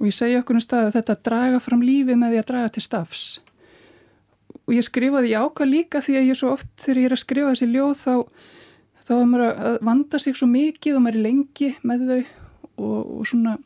[0.00, 2.70] Og ég segja okkur um stað að þetta draga fram lífið með því að draga
[2.72, 3.24] til stafs.
[4.64, 7.50] Og ég skrifaði ákvað líka því að ég svo oft þegar ég er að skrifa
[7.52, 8.14] þessi ljóð þá,
[9.10, 12.98] þá er maður að vanda sig svo mikið og maður er lengi með þau og,
[13.18, 13.56] og svona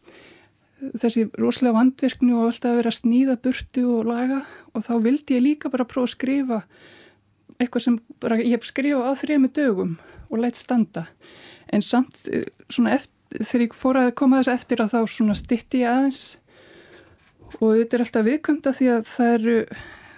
[1.00, 4.40] þessi rosalega vandvirkni og alltaf að vera að sníða burtu og laga
[4.72, 6.61] og þá vildi ég líka bara prófa að skrifa
[7.61, 9.92] eitthvað sem bara ég hef skrifað á þrejum dögum
[10.30, 11.04] og lætt standa.
[11.68, 15.37] En samt eh, svona eftir, þegar ég fór að koma þess eftir að þá svona
[15.38, 16.24] stytti ég aðeins
[17.61, 19.59] og þetta er alltaf viðkvæmt að því að það eru,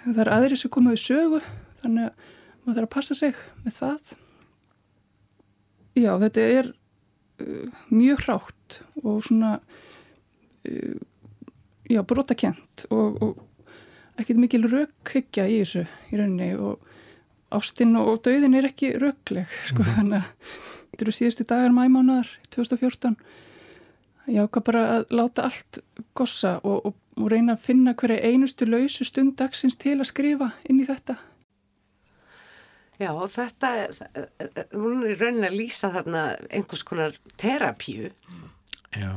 [0.05, 1.41] það eru aðri sem koma við sögu
[1.83, 2.31] þannig að
[2.63, 4.15] maður þarf að passa sig með það
[5.97, 6.71] Já, þetta er
[7.41, 9.57] uh, mjög hrátt og svona
[10.69, 10.97] uh,
[11.89, 16.85] já, brotakent og, og ekkert mikil rökhyggja í þessu í rauninni og
[17.53, 20.55] ástinn og döðin er ekki rökleg sko, þannig að
[20.91, 23.17] þetta eru síðustu dagar mæmánaðar 2014
[24.27, 25.79] ég ákvað bara að láta allt
[26.17, 30.51] gossa og, og, og reyna að finna hverja einustu lausu stund dagsins til að skrifa
[30.67, 31.17] inn í þetta
[32.97, 33.71] Já, þetta,
[34.73, 38.09] hún er raunin að lýsa þarna einhvers konar terapíu
[38.89, 39.11] já.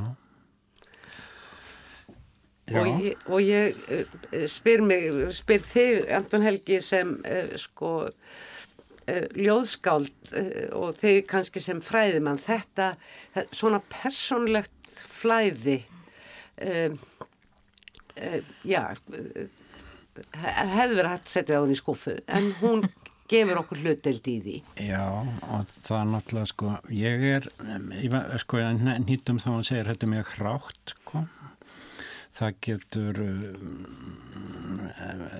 [2.70, 7.92] Já, og ég, og ég eh, spyr mig, spyr þig, Anton Helgi, sem uh, sko
[8.04, 10.34] uh, ljóðskáld
[10.76, 12.92] og þig kannski sem fræðimann, þetta,
[13.50, 15.80] svona persónlegt flæði,
[18.68, 18.82] já,
[20.36, 22.84] hefði verið hægt að setja það hún í skúfu, en hún
[23.30, 24.56] gefur okkur hluteld í því.
[24.88, 25.04] já,
[25.54, 27.46] og það náttúrulega sko, ég er,
[28.00, 28.62] ég, sko,
[29.06, 31.24] nýttum þá hann segir þetta er mjög hrátt, sko.
[32.40, 33.80] Það getur, um,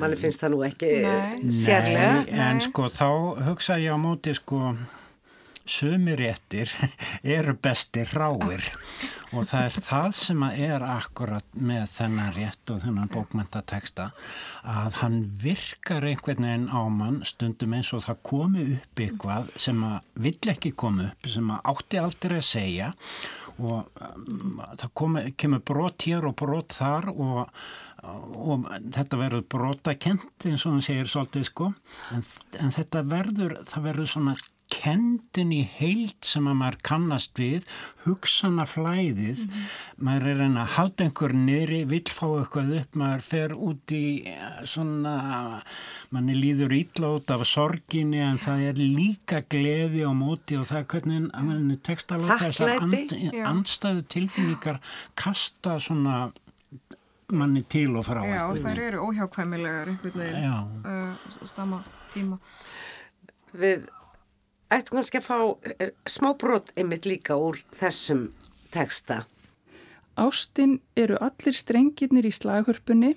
[0.01, 1.53] Manni finnst það nú ekki Nei.
[1.63, 2.11] sérlega.
[2.27, 3.07] Nei, en sko þá
[3.47, 4.75] hugsa ég á móti sko
[5.69, 6.73] sömuréttir
[7.37, 8.65] eru besti ráir
[9.31, 14.09] og það er það sem er akkurat með þennan rétt og þennan bókmentateksta
[14.67, 19.85] að hann virkar einhvern veginn á mann stundum eins og það komi upp eitthvað sem
[19.87, 22.91] að vill ekki koma upp sem að átti aldrei að segja.
[23.61, 27.41] Og um, það komi, kemur brot hér og brot þar og
[28.01, 31.67] og þetta verður brota kent eins og hann segir svolítið sko.
[32.15, 32.25] En,
[32.57, 34.35] en þetta verður, það verður svona
[34.71, 37.67] kendin í heild sem að maður kannast við,
[38.05, 39.71] hugsana flæðið, mm -hmm.
[40.07, 44.05] maður er reyna að halda einhver nýri, vill fá eitthvað upp, maður fer út í
[44.31, 45.15] eh, svona,
[46.11, 50.89] manni líður ítlátt af sorginni en það er líka gleði á móti og það er
[50.95, 53.17] hvernig, hvernig textalóta þessar and,
[53.53, 54.81] andstæðu tilfinningar
[55.15, 56.31] kasta svona
[57.33, 58.23] manni til og frá.
[58.27, 60.45] Já, og þær eru óhjákvæmilegar einhvern veginn
[60.83, 61.83] uh, sama
[62.15, 62.39] tíma.
[63.55, 63.87] Við
[64.71, 68.29] ættum kannski að fá uh, smá brot einmitt líka úr þessum
[68.75, 69.25] texta.
[70.21, 73.15] Ástinn eru allir strengirnir í slaghörpunni,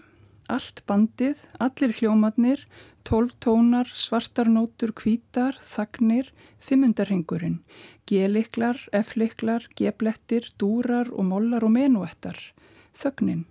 [0.51, 2.63] allt bandið, allir hljómatnir,
[3.03, 6.29] tólf tónar, svartarnótur, kvítar, þagnir,
[6.63, 7.59] fimmundarhingurinn,
[8.07, 12.39] G-liklar, F-liklar, G-blettir, dúrar og mollar og menuettar,
[12.95, 13.45] þögnin.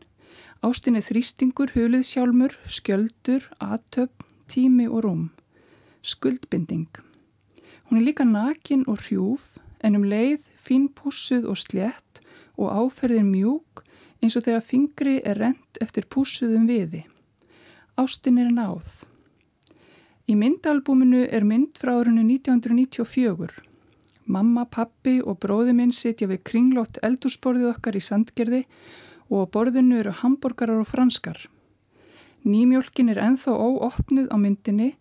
[0.62, 5.24] Ástin er þrýstingur, huliðsjálmur, skjöldur, atöp, tími og rúm.
[6.02, 7.11] Skuldbinding.
[7.92, 12.22] Hún er líka nakin og hrjúf en um leið, fínpússuð og slett
[12.56, 13.82] og áferðin mjúk
[14.24, 17.02] eins og þegar fingri er rent eftir pússuðum viði.
[18.00, 19.04] Ástin er náð.
[20.24, 23.60] Í myndalbúminu er mynd frá árunni 1994.
[24.24, 28.64] Mamma, pappi og bróði minn sitja við kringlót eldursporðið okkar í sandgerði
[29.28, 31.44] og á borðinu eru hambúrgarar og franskar.
[32.48, 34.94] Nýmjólkin er enþá óopnuð á myndinni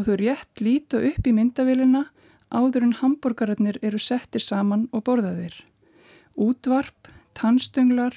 [0.00, 2.08] og þau rétt líta upp í myndavélina
[2.50, 5.54] áður en hambúrgararnir eru settir saman og borðaðir.
[6.38, 8.16] Útvarp, tannstönglar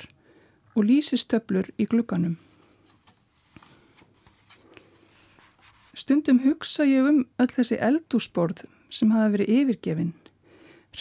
[0.75, 2.37] og lýsistöflur í glugganum.
[5.93, 10.13] Stundum hugsa ég um öll þessi eldúsborð sem hafa verið yfirgefin.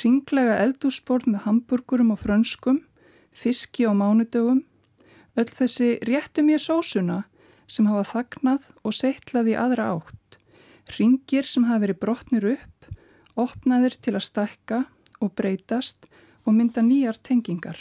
[0.02, 2.82] Ringlega eldúsborð með hambúrgurum og frönskum
[3.32, 4.64] fiski á mánudögum,
[5.38, 7.22] öll þessi réttum ég sósuna
[7.70, 10.38] sem hafa þagnað og seitlað í aðra átt,
[10.98, 12.69] ringir sem hafa verið brotnir upp,
[13.38, 14.84] opnaðir til að stakka
[15.20, 16.08] og breytast
[16.46, 17.78] og mynda nýjar tengingar.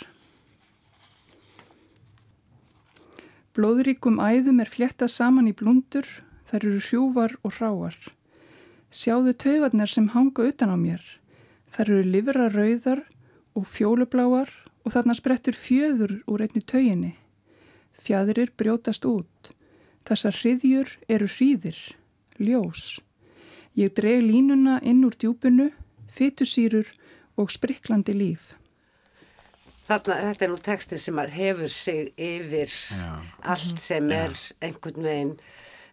[3.57, 6.05] Blóðríkum æðum er fléttað saman í blundur,
[6.47, 7.97] þær eru hrjúvar og hráar.
[8.89, 11.01] Sjáðu taugarnar sem hanga utan á mér,
[11.73, 13.03] þær eru livra rauðar
[13.57, 14.53] og fjólubláar
[14.85, 17.13] og þarna sprettur fjöður úr einni tauginni.
[17.99, 19.51] Fjæðrir brjótast út.
[20.07, 21.79] Þessar hriðjur eru hríðir,
[22.39, 22.99] ljós.
[23.79, 25.69] Ég dreg línuna inn úr djúpinu,
[26.11, 26.89] fytusýrur
[27.39, 28.49] og spriklandi líf.
[29.87, 33.13] Þarna, þetta er nú texti sem hefur sig yfir Já.
[33.41, 34.25] allt sem Já.
[34.25, 34.35] er
[34.67, 35.31] einhvern veginn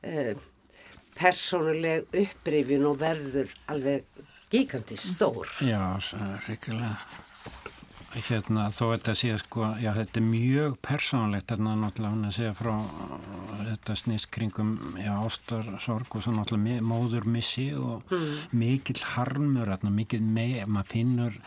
[0.02, 0.34] uh,
[1.16, 4.04] persónuleg upprifjun og verður alveg
[4.52, 5.48] gíkandi stór.
[5.64, 6.92] Já, það er ríkilega
[8.24, 12.54] hérna þó þetta sé sko, já þetta er mjög persónlegt þarna náttúrulega hann að segja
[12.56, 12.74] frá
[13.66, 18.56] þetta snýst kringum já ástarsorg og svo náttúrulega móðurmissi og mm.
[18.56, 21.40] mikill harmur þarna mikill með, maður finnur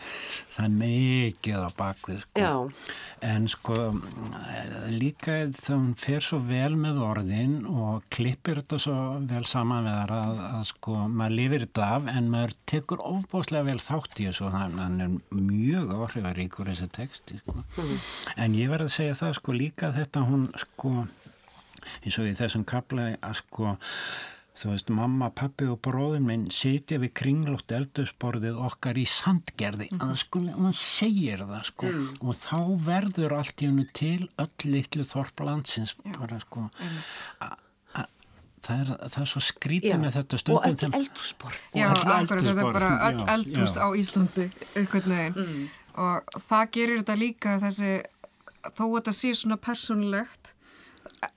[0.54, 2.52] það mikið á bakvið sko
[3.30, 3.76] en sko
[4.94, 8.96] líka þá hún fer svo vel með orðin og klippir þetta svo
[9.28, 13.68] vel saman með það að, að sko maður lifir þetta af en maður tekur ofbáslega
[13.68, 17.56] vel þátt í þessu þannig að hann er mjög áhrifarík ykkur þessi texti sko.
[17.56, 18.02] mm.
[18.44, 20.92] en ég verði að segja það sko líka þetta hún sko
[22.04, 23.78] eins og í þessum kapla að sko
[24.60, 29.88] þú veist mamma, pappi og bróðin minn sitja við kringlótt eldusborðið okkar í sandgerði.
[29.94, 30.02] Mm.
[30.04, 31.88] að sko hún segir það sko.
[31.88, 32.10] Mm.
[32.20, 32.58] og þá
[32.90, 36.68] verður allt í hennu til öll litlu þorplandsins bara sko.
[37.40, 37.58] Að
[38.60, 41.60] Það er, það er svo skrítið með þetta stundum og öll eldhúsborð.
[41.72, 44.44] Já, er bara öll eldhús á Íslandi
[44.76, 45.62] eitthvað neginn mm
[46.00, 47.92] og það gerir þetta líka þessi
[48.76, 50.54] þó að þetta sé svona personlegt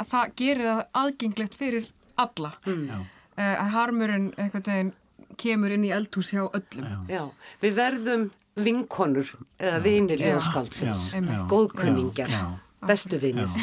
[0.08, 1.90] það gerir það aðgenglegt fyrir
[2.20, 2.54] alla.
[2.68, 3.08] Mm.
[3.40, 4.94] uh, harmurinn einhvern veginn
[5.40, 6.86] kemur inn í eldhús hjá öllum.
[7.10, 7.16] Já.
[7.18, 7.24] Já.
[7.64, 11.08] Við verðum vinkonur eða vinir í áskálsins
[11.50, 12.36] góðkunningjar,
[12.86, 13.50] bestu vinir.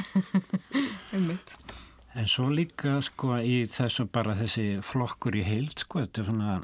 [2.18, 6.54] En svo líka sko í þessu bara þessi flokkur í heild sko þetta er svona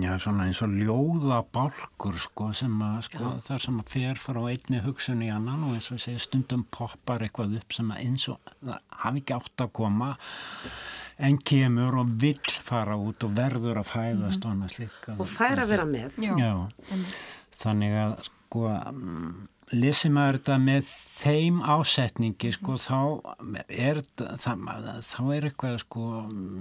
[0.00, 3.42] Já, svona eins og ljóða bálkur sko sem að sko Já.
[3.48, 7.24] þar sem að fer frá einni hugsun í annan og eins og segja stundum poppar
[7.26, 10.10] eitthvað upp sem að eins og það hafi ekki átt að koma
[11.20, 15.12] en kemur og vill fara út og verður að fæðast mm -hmm.
[15.12, 16.32] og, og fær að vera með Já.
[16.38, 16.54] Já.
[17.60, 20.88] þannig að sko mm, lesið maður þetta með
[21.20, 22.98] þeim ásetningi sko þá
[23.68, 24.64] er það,
[25.06, 26.06] þá er eitthvað sko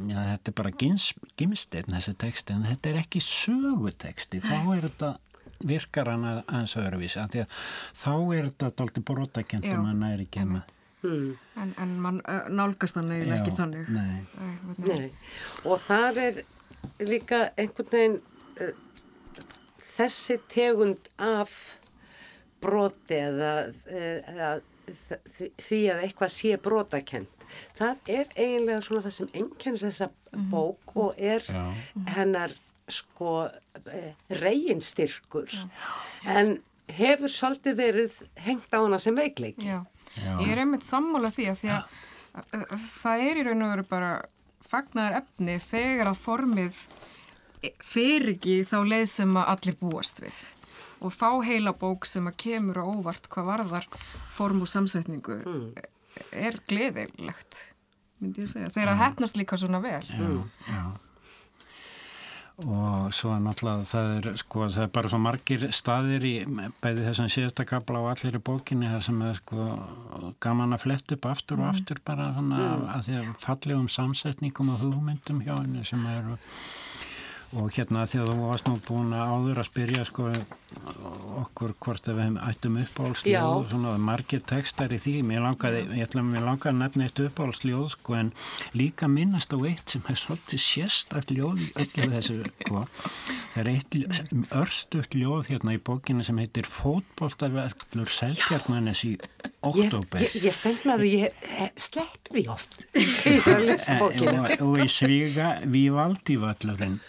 [0.10, 5.14] já, þetta er bara gimsteinn þessi teksti en þetta er ekki söguteksti þá er þetta
[5.60, 7.56] virkar hann aðeins öðruvísi að að
[8.00, 9.06] þá er þetta doldi
[9.84, 11.38] mann er ekki með Hmm.
[11.56, 12.18] En, en mann
[12.52, 14.18] nálgast það neil ekki þannig nei.
[14.36, 14.88] Nei.
[14.90, 15.06] Nei.
[15.64, 16.42] og þar er
[17.00, 18.18] líka einhvern veginn
[18.60, 18.74] uh,
[19.96, 21.79] þessi tegund af
[22.62, 23.54] broti eða,
[23.90, 24.50] eða
[24.90, 27.44] því að eitthvað sé brotakent
[27.78, 30.48] það er eiginlega svona það sem ennkennir þessa mhm.
[30.54, 31.62] bók og er Já.
[32.16, 32.56] hennar
[32.90, 33.34] sko
[33.94, 35.54] eh, reynstyrkur
[36.26, 36.58] en
[36.98, 39.68] hefur svolítið verið hengt á hana sem veikleiki.
[39.68, 39.84] Já.
[40.18, 40.32] Já.
[40.42, 41.98] Ég er einmitt sammála því að því að,
[42.42, 44.14] að, að það er í raun og veru bara
[44.70, 46.80] fagnar efni þegar að formið
[47.84, 50.40] fer ekki þá leið sem að allir búast við
[51.00, 53.90] og fá heila bók sem að kemur og óvart hvað varðar
[54.36, 55.68] form og samsetningu mm.
[56.32, 57.62] er gleðilegt
[58.20, 60.50] myndi ég segja, þegar að hefnast líka svona vel Já, mm.
[60.68, 60.84] já
[62.68, 66.34] og svo er náttúrulega það er sko það er bara svo margir staðir í
[66.84, 69.68] bæði þessum síðasta kabla og allir í bókinni þar sem er sko
[70.44, 71.70] gaman að flett upp aftur og mm.
[71.70, 72.86] aftur bara svona mm.
[72.96, 76.36] að því að fallegum samsetningum og hugmyndum hjá henni sem eru
[77.58, 80.28] og hérna að þú varst nú búin að áður að spyrja sko
[81.40, 85.16] okkur hvort við ættum uppáhaldsljóð og svona margir textar í því.
[85.26, 88.32] Mér langaði, ég ætla að mér langaði að nefna eitt uppáhaldsljóð sko en
[88.78, 92.86] líka minnast á eitt sem er svolítið sérstakt ljóð í öllu þessu sko.
[93.56, 94.00] Það er eitt
[94.62, 99.16] örstuft ljóð hérna í bókinu sem heitir Fótbóltaverklur Selgjarnanes í
[99.66, 102.78] oktober Ég, ég, ég því ég slepp því oft.
[104.64, 107.00] Og, í sviga Vívaldi völlurinn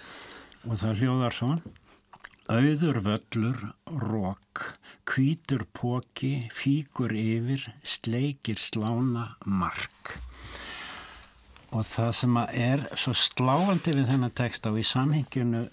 [0.68, 1.52] og það hljóðar svo
[2.50, 4.64] auður völlur, rók
[5.10, 10.14] kvítur póki, fíkur yfir sleikir slána mark.
[11.70, 15.64] Og það sem er svo sláandi við þennan text á í samhengjunu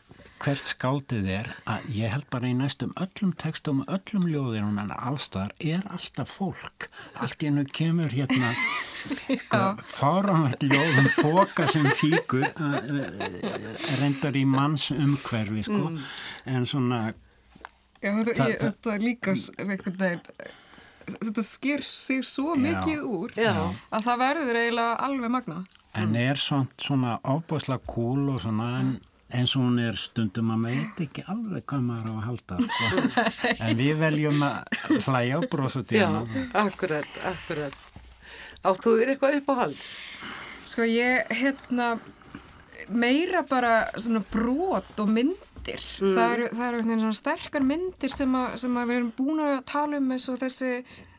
[0.42, 4.94] hvert skáldið er að ég held bara í næstum öllum textum og öllum ljóðinum en
[4.96, 6.90] allstaðar er alltaf fólk.
[7.18, 8.54] Allt í hennu kemur hérna
[9.98, 12.48] fáranvægt ljóðum póka sem fíkur
[14.02, 15.94] reyndar í manns umhverfi sko.
[15.94, 16.04] Mm.
[16.58, 17.02] en svona
[17.98, 19.34] Já, þetta er líka
[21.08, 23.56] þetta sker sig svo já, mikið úr já.
[23.90, 25.60] að það verður eiginlega alveg magna
[25.98, 28.92] en er svona, svona ábúslega cool og svona en
[29.28, 32.60] eins og hún er stundum að maður veit ekki alveg hvað maður á að halda
[32.64, 33.24] sko.
[33.68, 37.84] en við veljum að hlæja á brosutíðan Já, akkurat, akkurat
[38.68, 39.90] Áttu þér eitthvað upp á hals?
[40.68, 41.92] Sko ég, hérna
[42.88, 46.16] meira bara svona brot og myndir mm.
[46.16, 49.60] það eru, það eru svona sterkar myndir sem að, sem að við erum búin að
[49.68, 50.72] tala um eins og þessi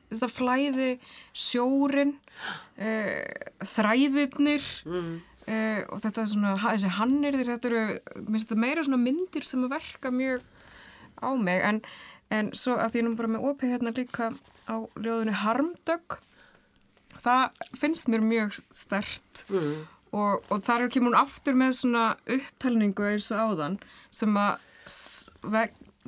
[0.09, 0.91] þetta flæði
[1.37, 2.15] sjórin
[2.89, 5.11] eh, þræðurnir mm.
[5.49, 7.83] Uh, og þetta er svona, þessi hannirðir þetta eru,
[8.27, 10.43] minnst þetta meira svona myndir sem verka mjög
[11.25, 11.79] á mig en,
[12.29, 14.27] en svo að því nú bara með opið hérna líka
[14.69, 16.19] á ljóðunni Harmdögg
[17.23, 19.73] það finnst mér mjög stert mm.
[20.13, 22.05] og, og þar er kemur hún aftur með svona
[22.37, 23.79] upptalningu eins og áðan
[24.15, 24.61] sem að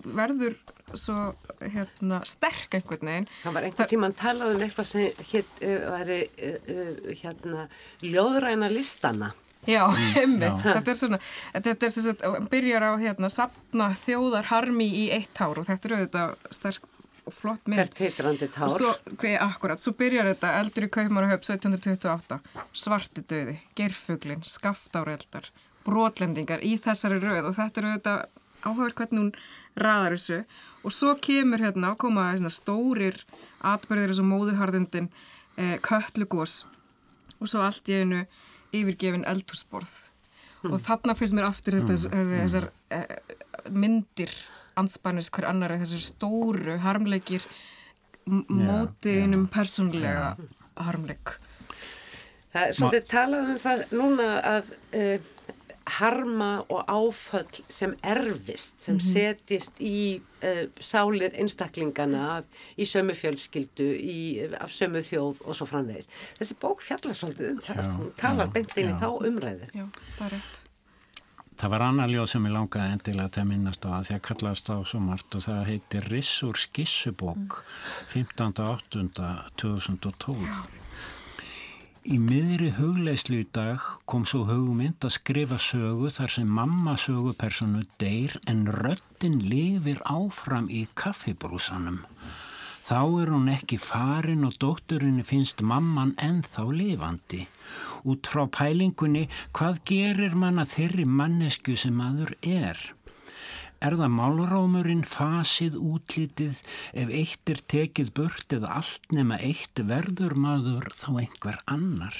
[0.04, 0.56] verður
[0.98, 3.28] svo hérna, sterk einhvern veginn.
[3.42, 7.68] Það var einhvern tíma að tala um eitthvað sem hér var uh, hérna,
[8.04, 9.32] ljóðræna listana.
[9.68, 11.18] Já, mm, þetta er svona,
[11.52, 15.98] þetta er svona, byrjar á hérna, sapna þjóðar harmi í eitt ár og þetta eru
[15.98, 16.88] auðvitað sterk
[17.28, 17.82] og flott mynd.
[17.82, 18.70] Hvert heitrandi tár.
[18.70, 22.40] Og svo, hvað, akkurat, svo byrjar þetta eldur í Kaupmannahöf 1728,
[22.72, 25.50] svarti döði, gerfuglin, skaftáreldar,
[25.84, 28.26] brotlendingar í þessari röð og þetta eru auðvitað
[28.60, 29.32] áhugaður hvernig hún
[29.80, 30.40] raðar þessu
[30.84, 33.18] og svo kemur hérna að koma hérna, stórir
[33.60, 35.10] atbyrðir eins og móðuharðindin
[35.60, 36.62] eh, köllugós
[37.40, 38.22] og svo allt í einu
[38.76, 39.90] yfirgefin eldhúsborð
[40.62, 40.72] mm.
[40.72, 42.32] og þarna finnst mér aftur þetta, mm.
[42.44, 43.36] þessar eh,
[43.70, 44.32] myndir
[44.80, 47.44] anspannis hver annar þessar stóru harmleikir
[48.26, 49.52] mótiðinum yeah.
[49.52, 50.58] persónlega yeah.
[50.86, 51.36] harmleik
[52.50, 55.28] Það er svolítið talað um það núna að uh,
[55.86, 59.12] harma og áföll sem erfist, sem mm -hmm.
[59.12, 62.42] setjist í uh, sálir einstaklingana
[62.76, 66.08] í sömu fjölskyldu, í, af sömu þjóð og svo framvegis.
[66.38, 69.66] Þessi bók fjallar svolítið um það, hún talar beint inn í þá umræðu.
[69.74, 69.86] Já,
[70.18, 70.60] það er rétt.
[71.60, 74.26] Það var annar ljóð sem ég langaði endilega til að minnast á að því að
[74.28, 77.52] kallast á svo margt og það heitir Rissur skissubók mm.
[78.14, 80.89] 15.8.2012.
[82.10, 87.84] Í miðri hugleislu í dag kom svo hugmynd að skrifa sögu þar sem mamma sögupersonu
[88.02, 92.00] deyr en röttin lifir áfram í kaffibrúsanum.
[92.88, 97.44] Þá er hún ekki farin og dótturinni finnst mamman ennþá lifandi.
[98.02, 102.74] Út frá pælingunni, hvað gerir manna þeirri mannesku sem maður er?
[103.80, 106.58] Er það málrómurinn, fasið, útlítið,
[107.00, 112.18] ef eitt er tekið burt eða allt nema eitt verður maður þá einhver annar?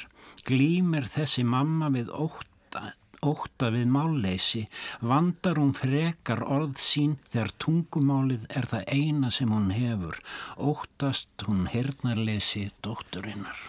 [0.49, 4.65] Glýmir þessi mamma við óta, óta við málleysi,
[5.05, 10.17] vandar hún frekar orð sín þegar tungumálið er það eina sem hún hefur,
[10.57, 13.61] ótast hún hernarleysi dótturinnar.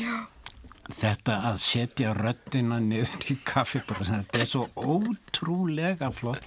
[0.00, 0.24] Já.
[0.88, 6.46] Þetta að setja röttina niður í kaffibröðs, þetta er svo ótrúlega flott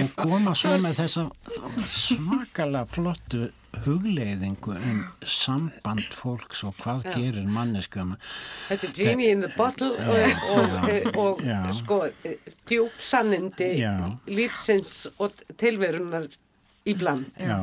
[0.00, 1.26] og koma svo með þessa
[1.84, 3.50] svakalega flottu
[3.84, 7.12] hugleiðingu um samband fólks og hvað Já.
[7.16, 8.18] gerir manneskjöma.
[8.68, 11.58] Þetta er Genie in the Bottle og, og, og, og Já.
[11.76, 12.00] sko
[12.68, 13.96] djúb sannindi Já.
[14.28, 16.28] lífsins og tilverunar
[16.88, 17.28] í bland.
[17.40, 17.60] Já.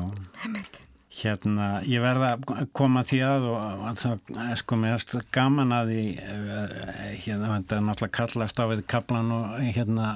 [1.09, 6.03] Hérna, ég verða að koma því að og að það sko mér gaman að því
[6.21, 6.73] eh,
[7.25, 10.11] hérna, þetta er náttúrulega kallast á við kaplan og hérna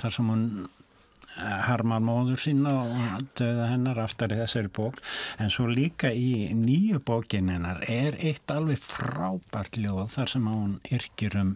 [0.00, 5.02] þar sem hún eh, harmar móður sína og döða hennar aftar í þessari bók.
[5.36, 10.78] En svo líka í nýju bókin hennar er eitt alveg frábært ljóð þar sem hún
[10.88, 11.52] yrkir um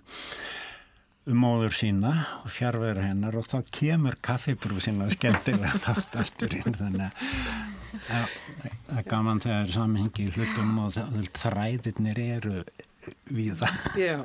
[1.24, 2.10] um móður sína
[2.42, 5.80] og fjárveru hennar og þá kemur kaffibrú sína skemmtilega
[6.20, 7.73] aftur inn þannig að
[8.08, 12.64] það er gaman þegar samhengi hlutum og það- þræðirnir eru
[13.30, 13.68] víða.
[14.00, 14.16] Já.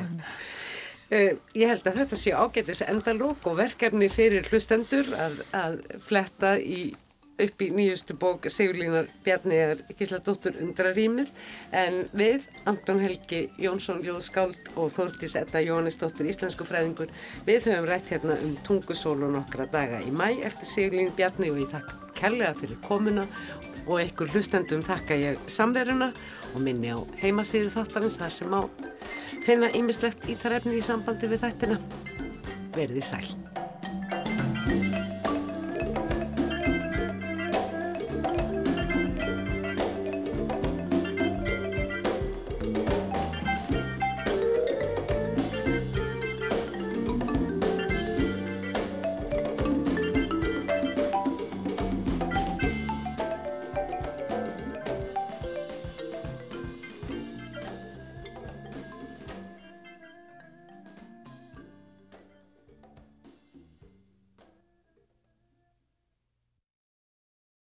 [1.09, 6.51] Uh, ég held að þetta sé ágætis endalók og verkefni fyrir hlustendur að, að fletta
[6.61, 6.91] í,
[7.43, 11.31] upp í nýjustu bók Sigurlínar Bjarniðar Gísladóttur undrarýmið
[11.75, 17.11] en við, Anton Helgi Jónsson Ljóðskáld og Þórtís Edda Jóhannesdóttir Íslensku fræðingur,
[17.47, 21.63] við höfum rætt hérna um tungusól og nokkra daga í mæ eftir Sigurlín Bjarni og
[21.63, 23.25] ég takk kærlega fyrir komuna
[23.85, 26.11] og einhver hlustendum þakka ég samveruna
[26.53, 28.61] og minni á heimasíðu þáttarins þar sem á
[29.47, 31.79] finna ýmislegt ítarefni í sambandi við þættina.
[32.75, 33.27] Verði sæl.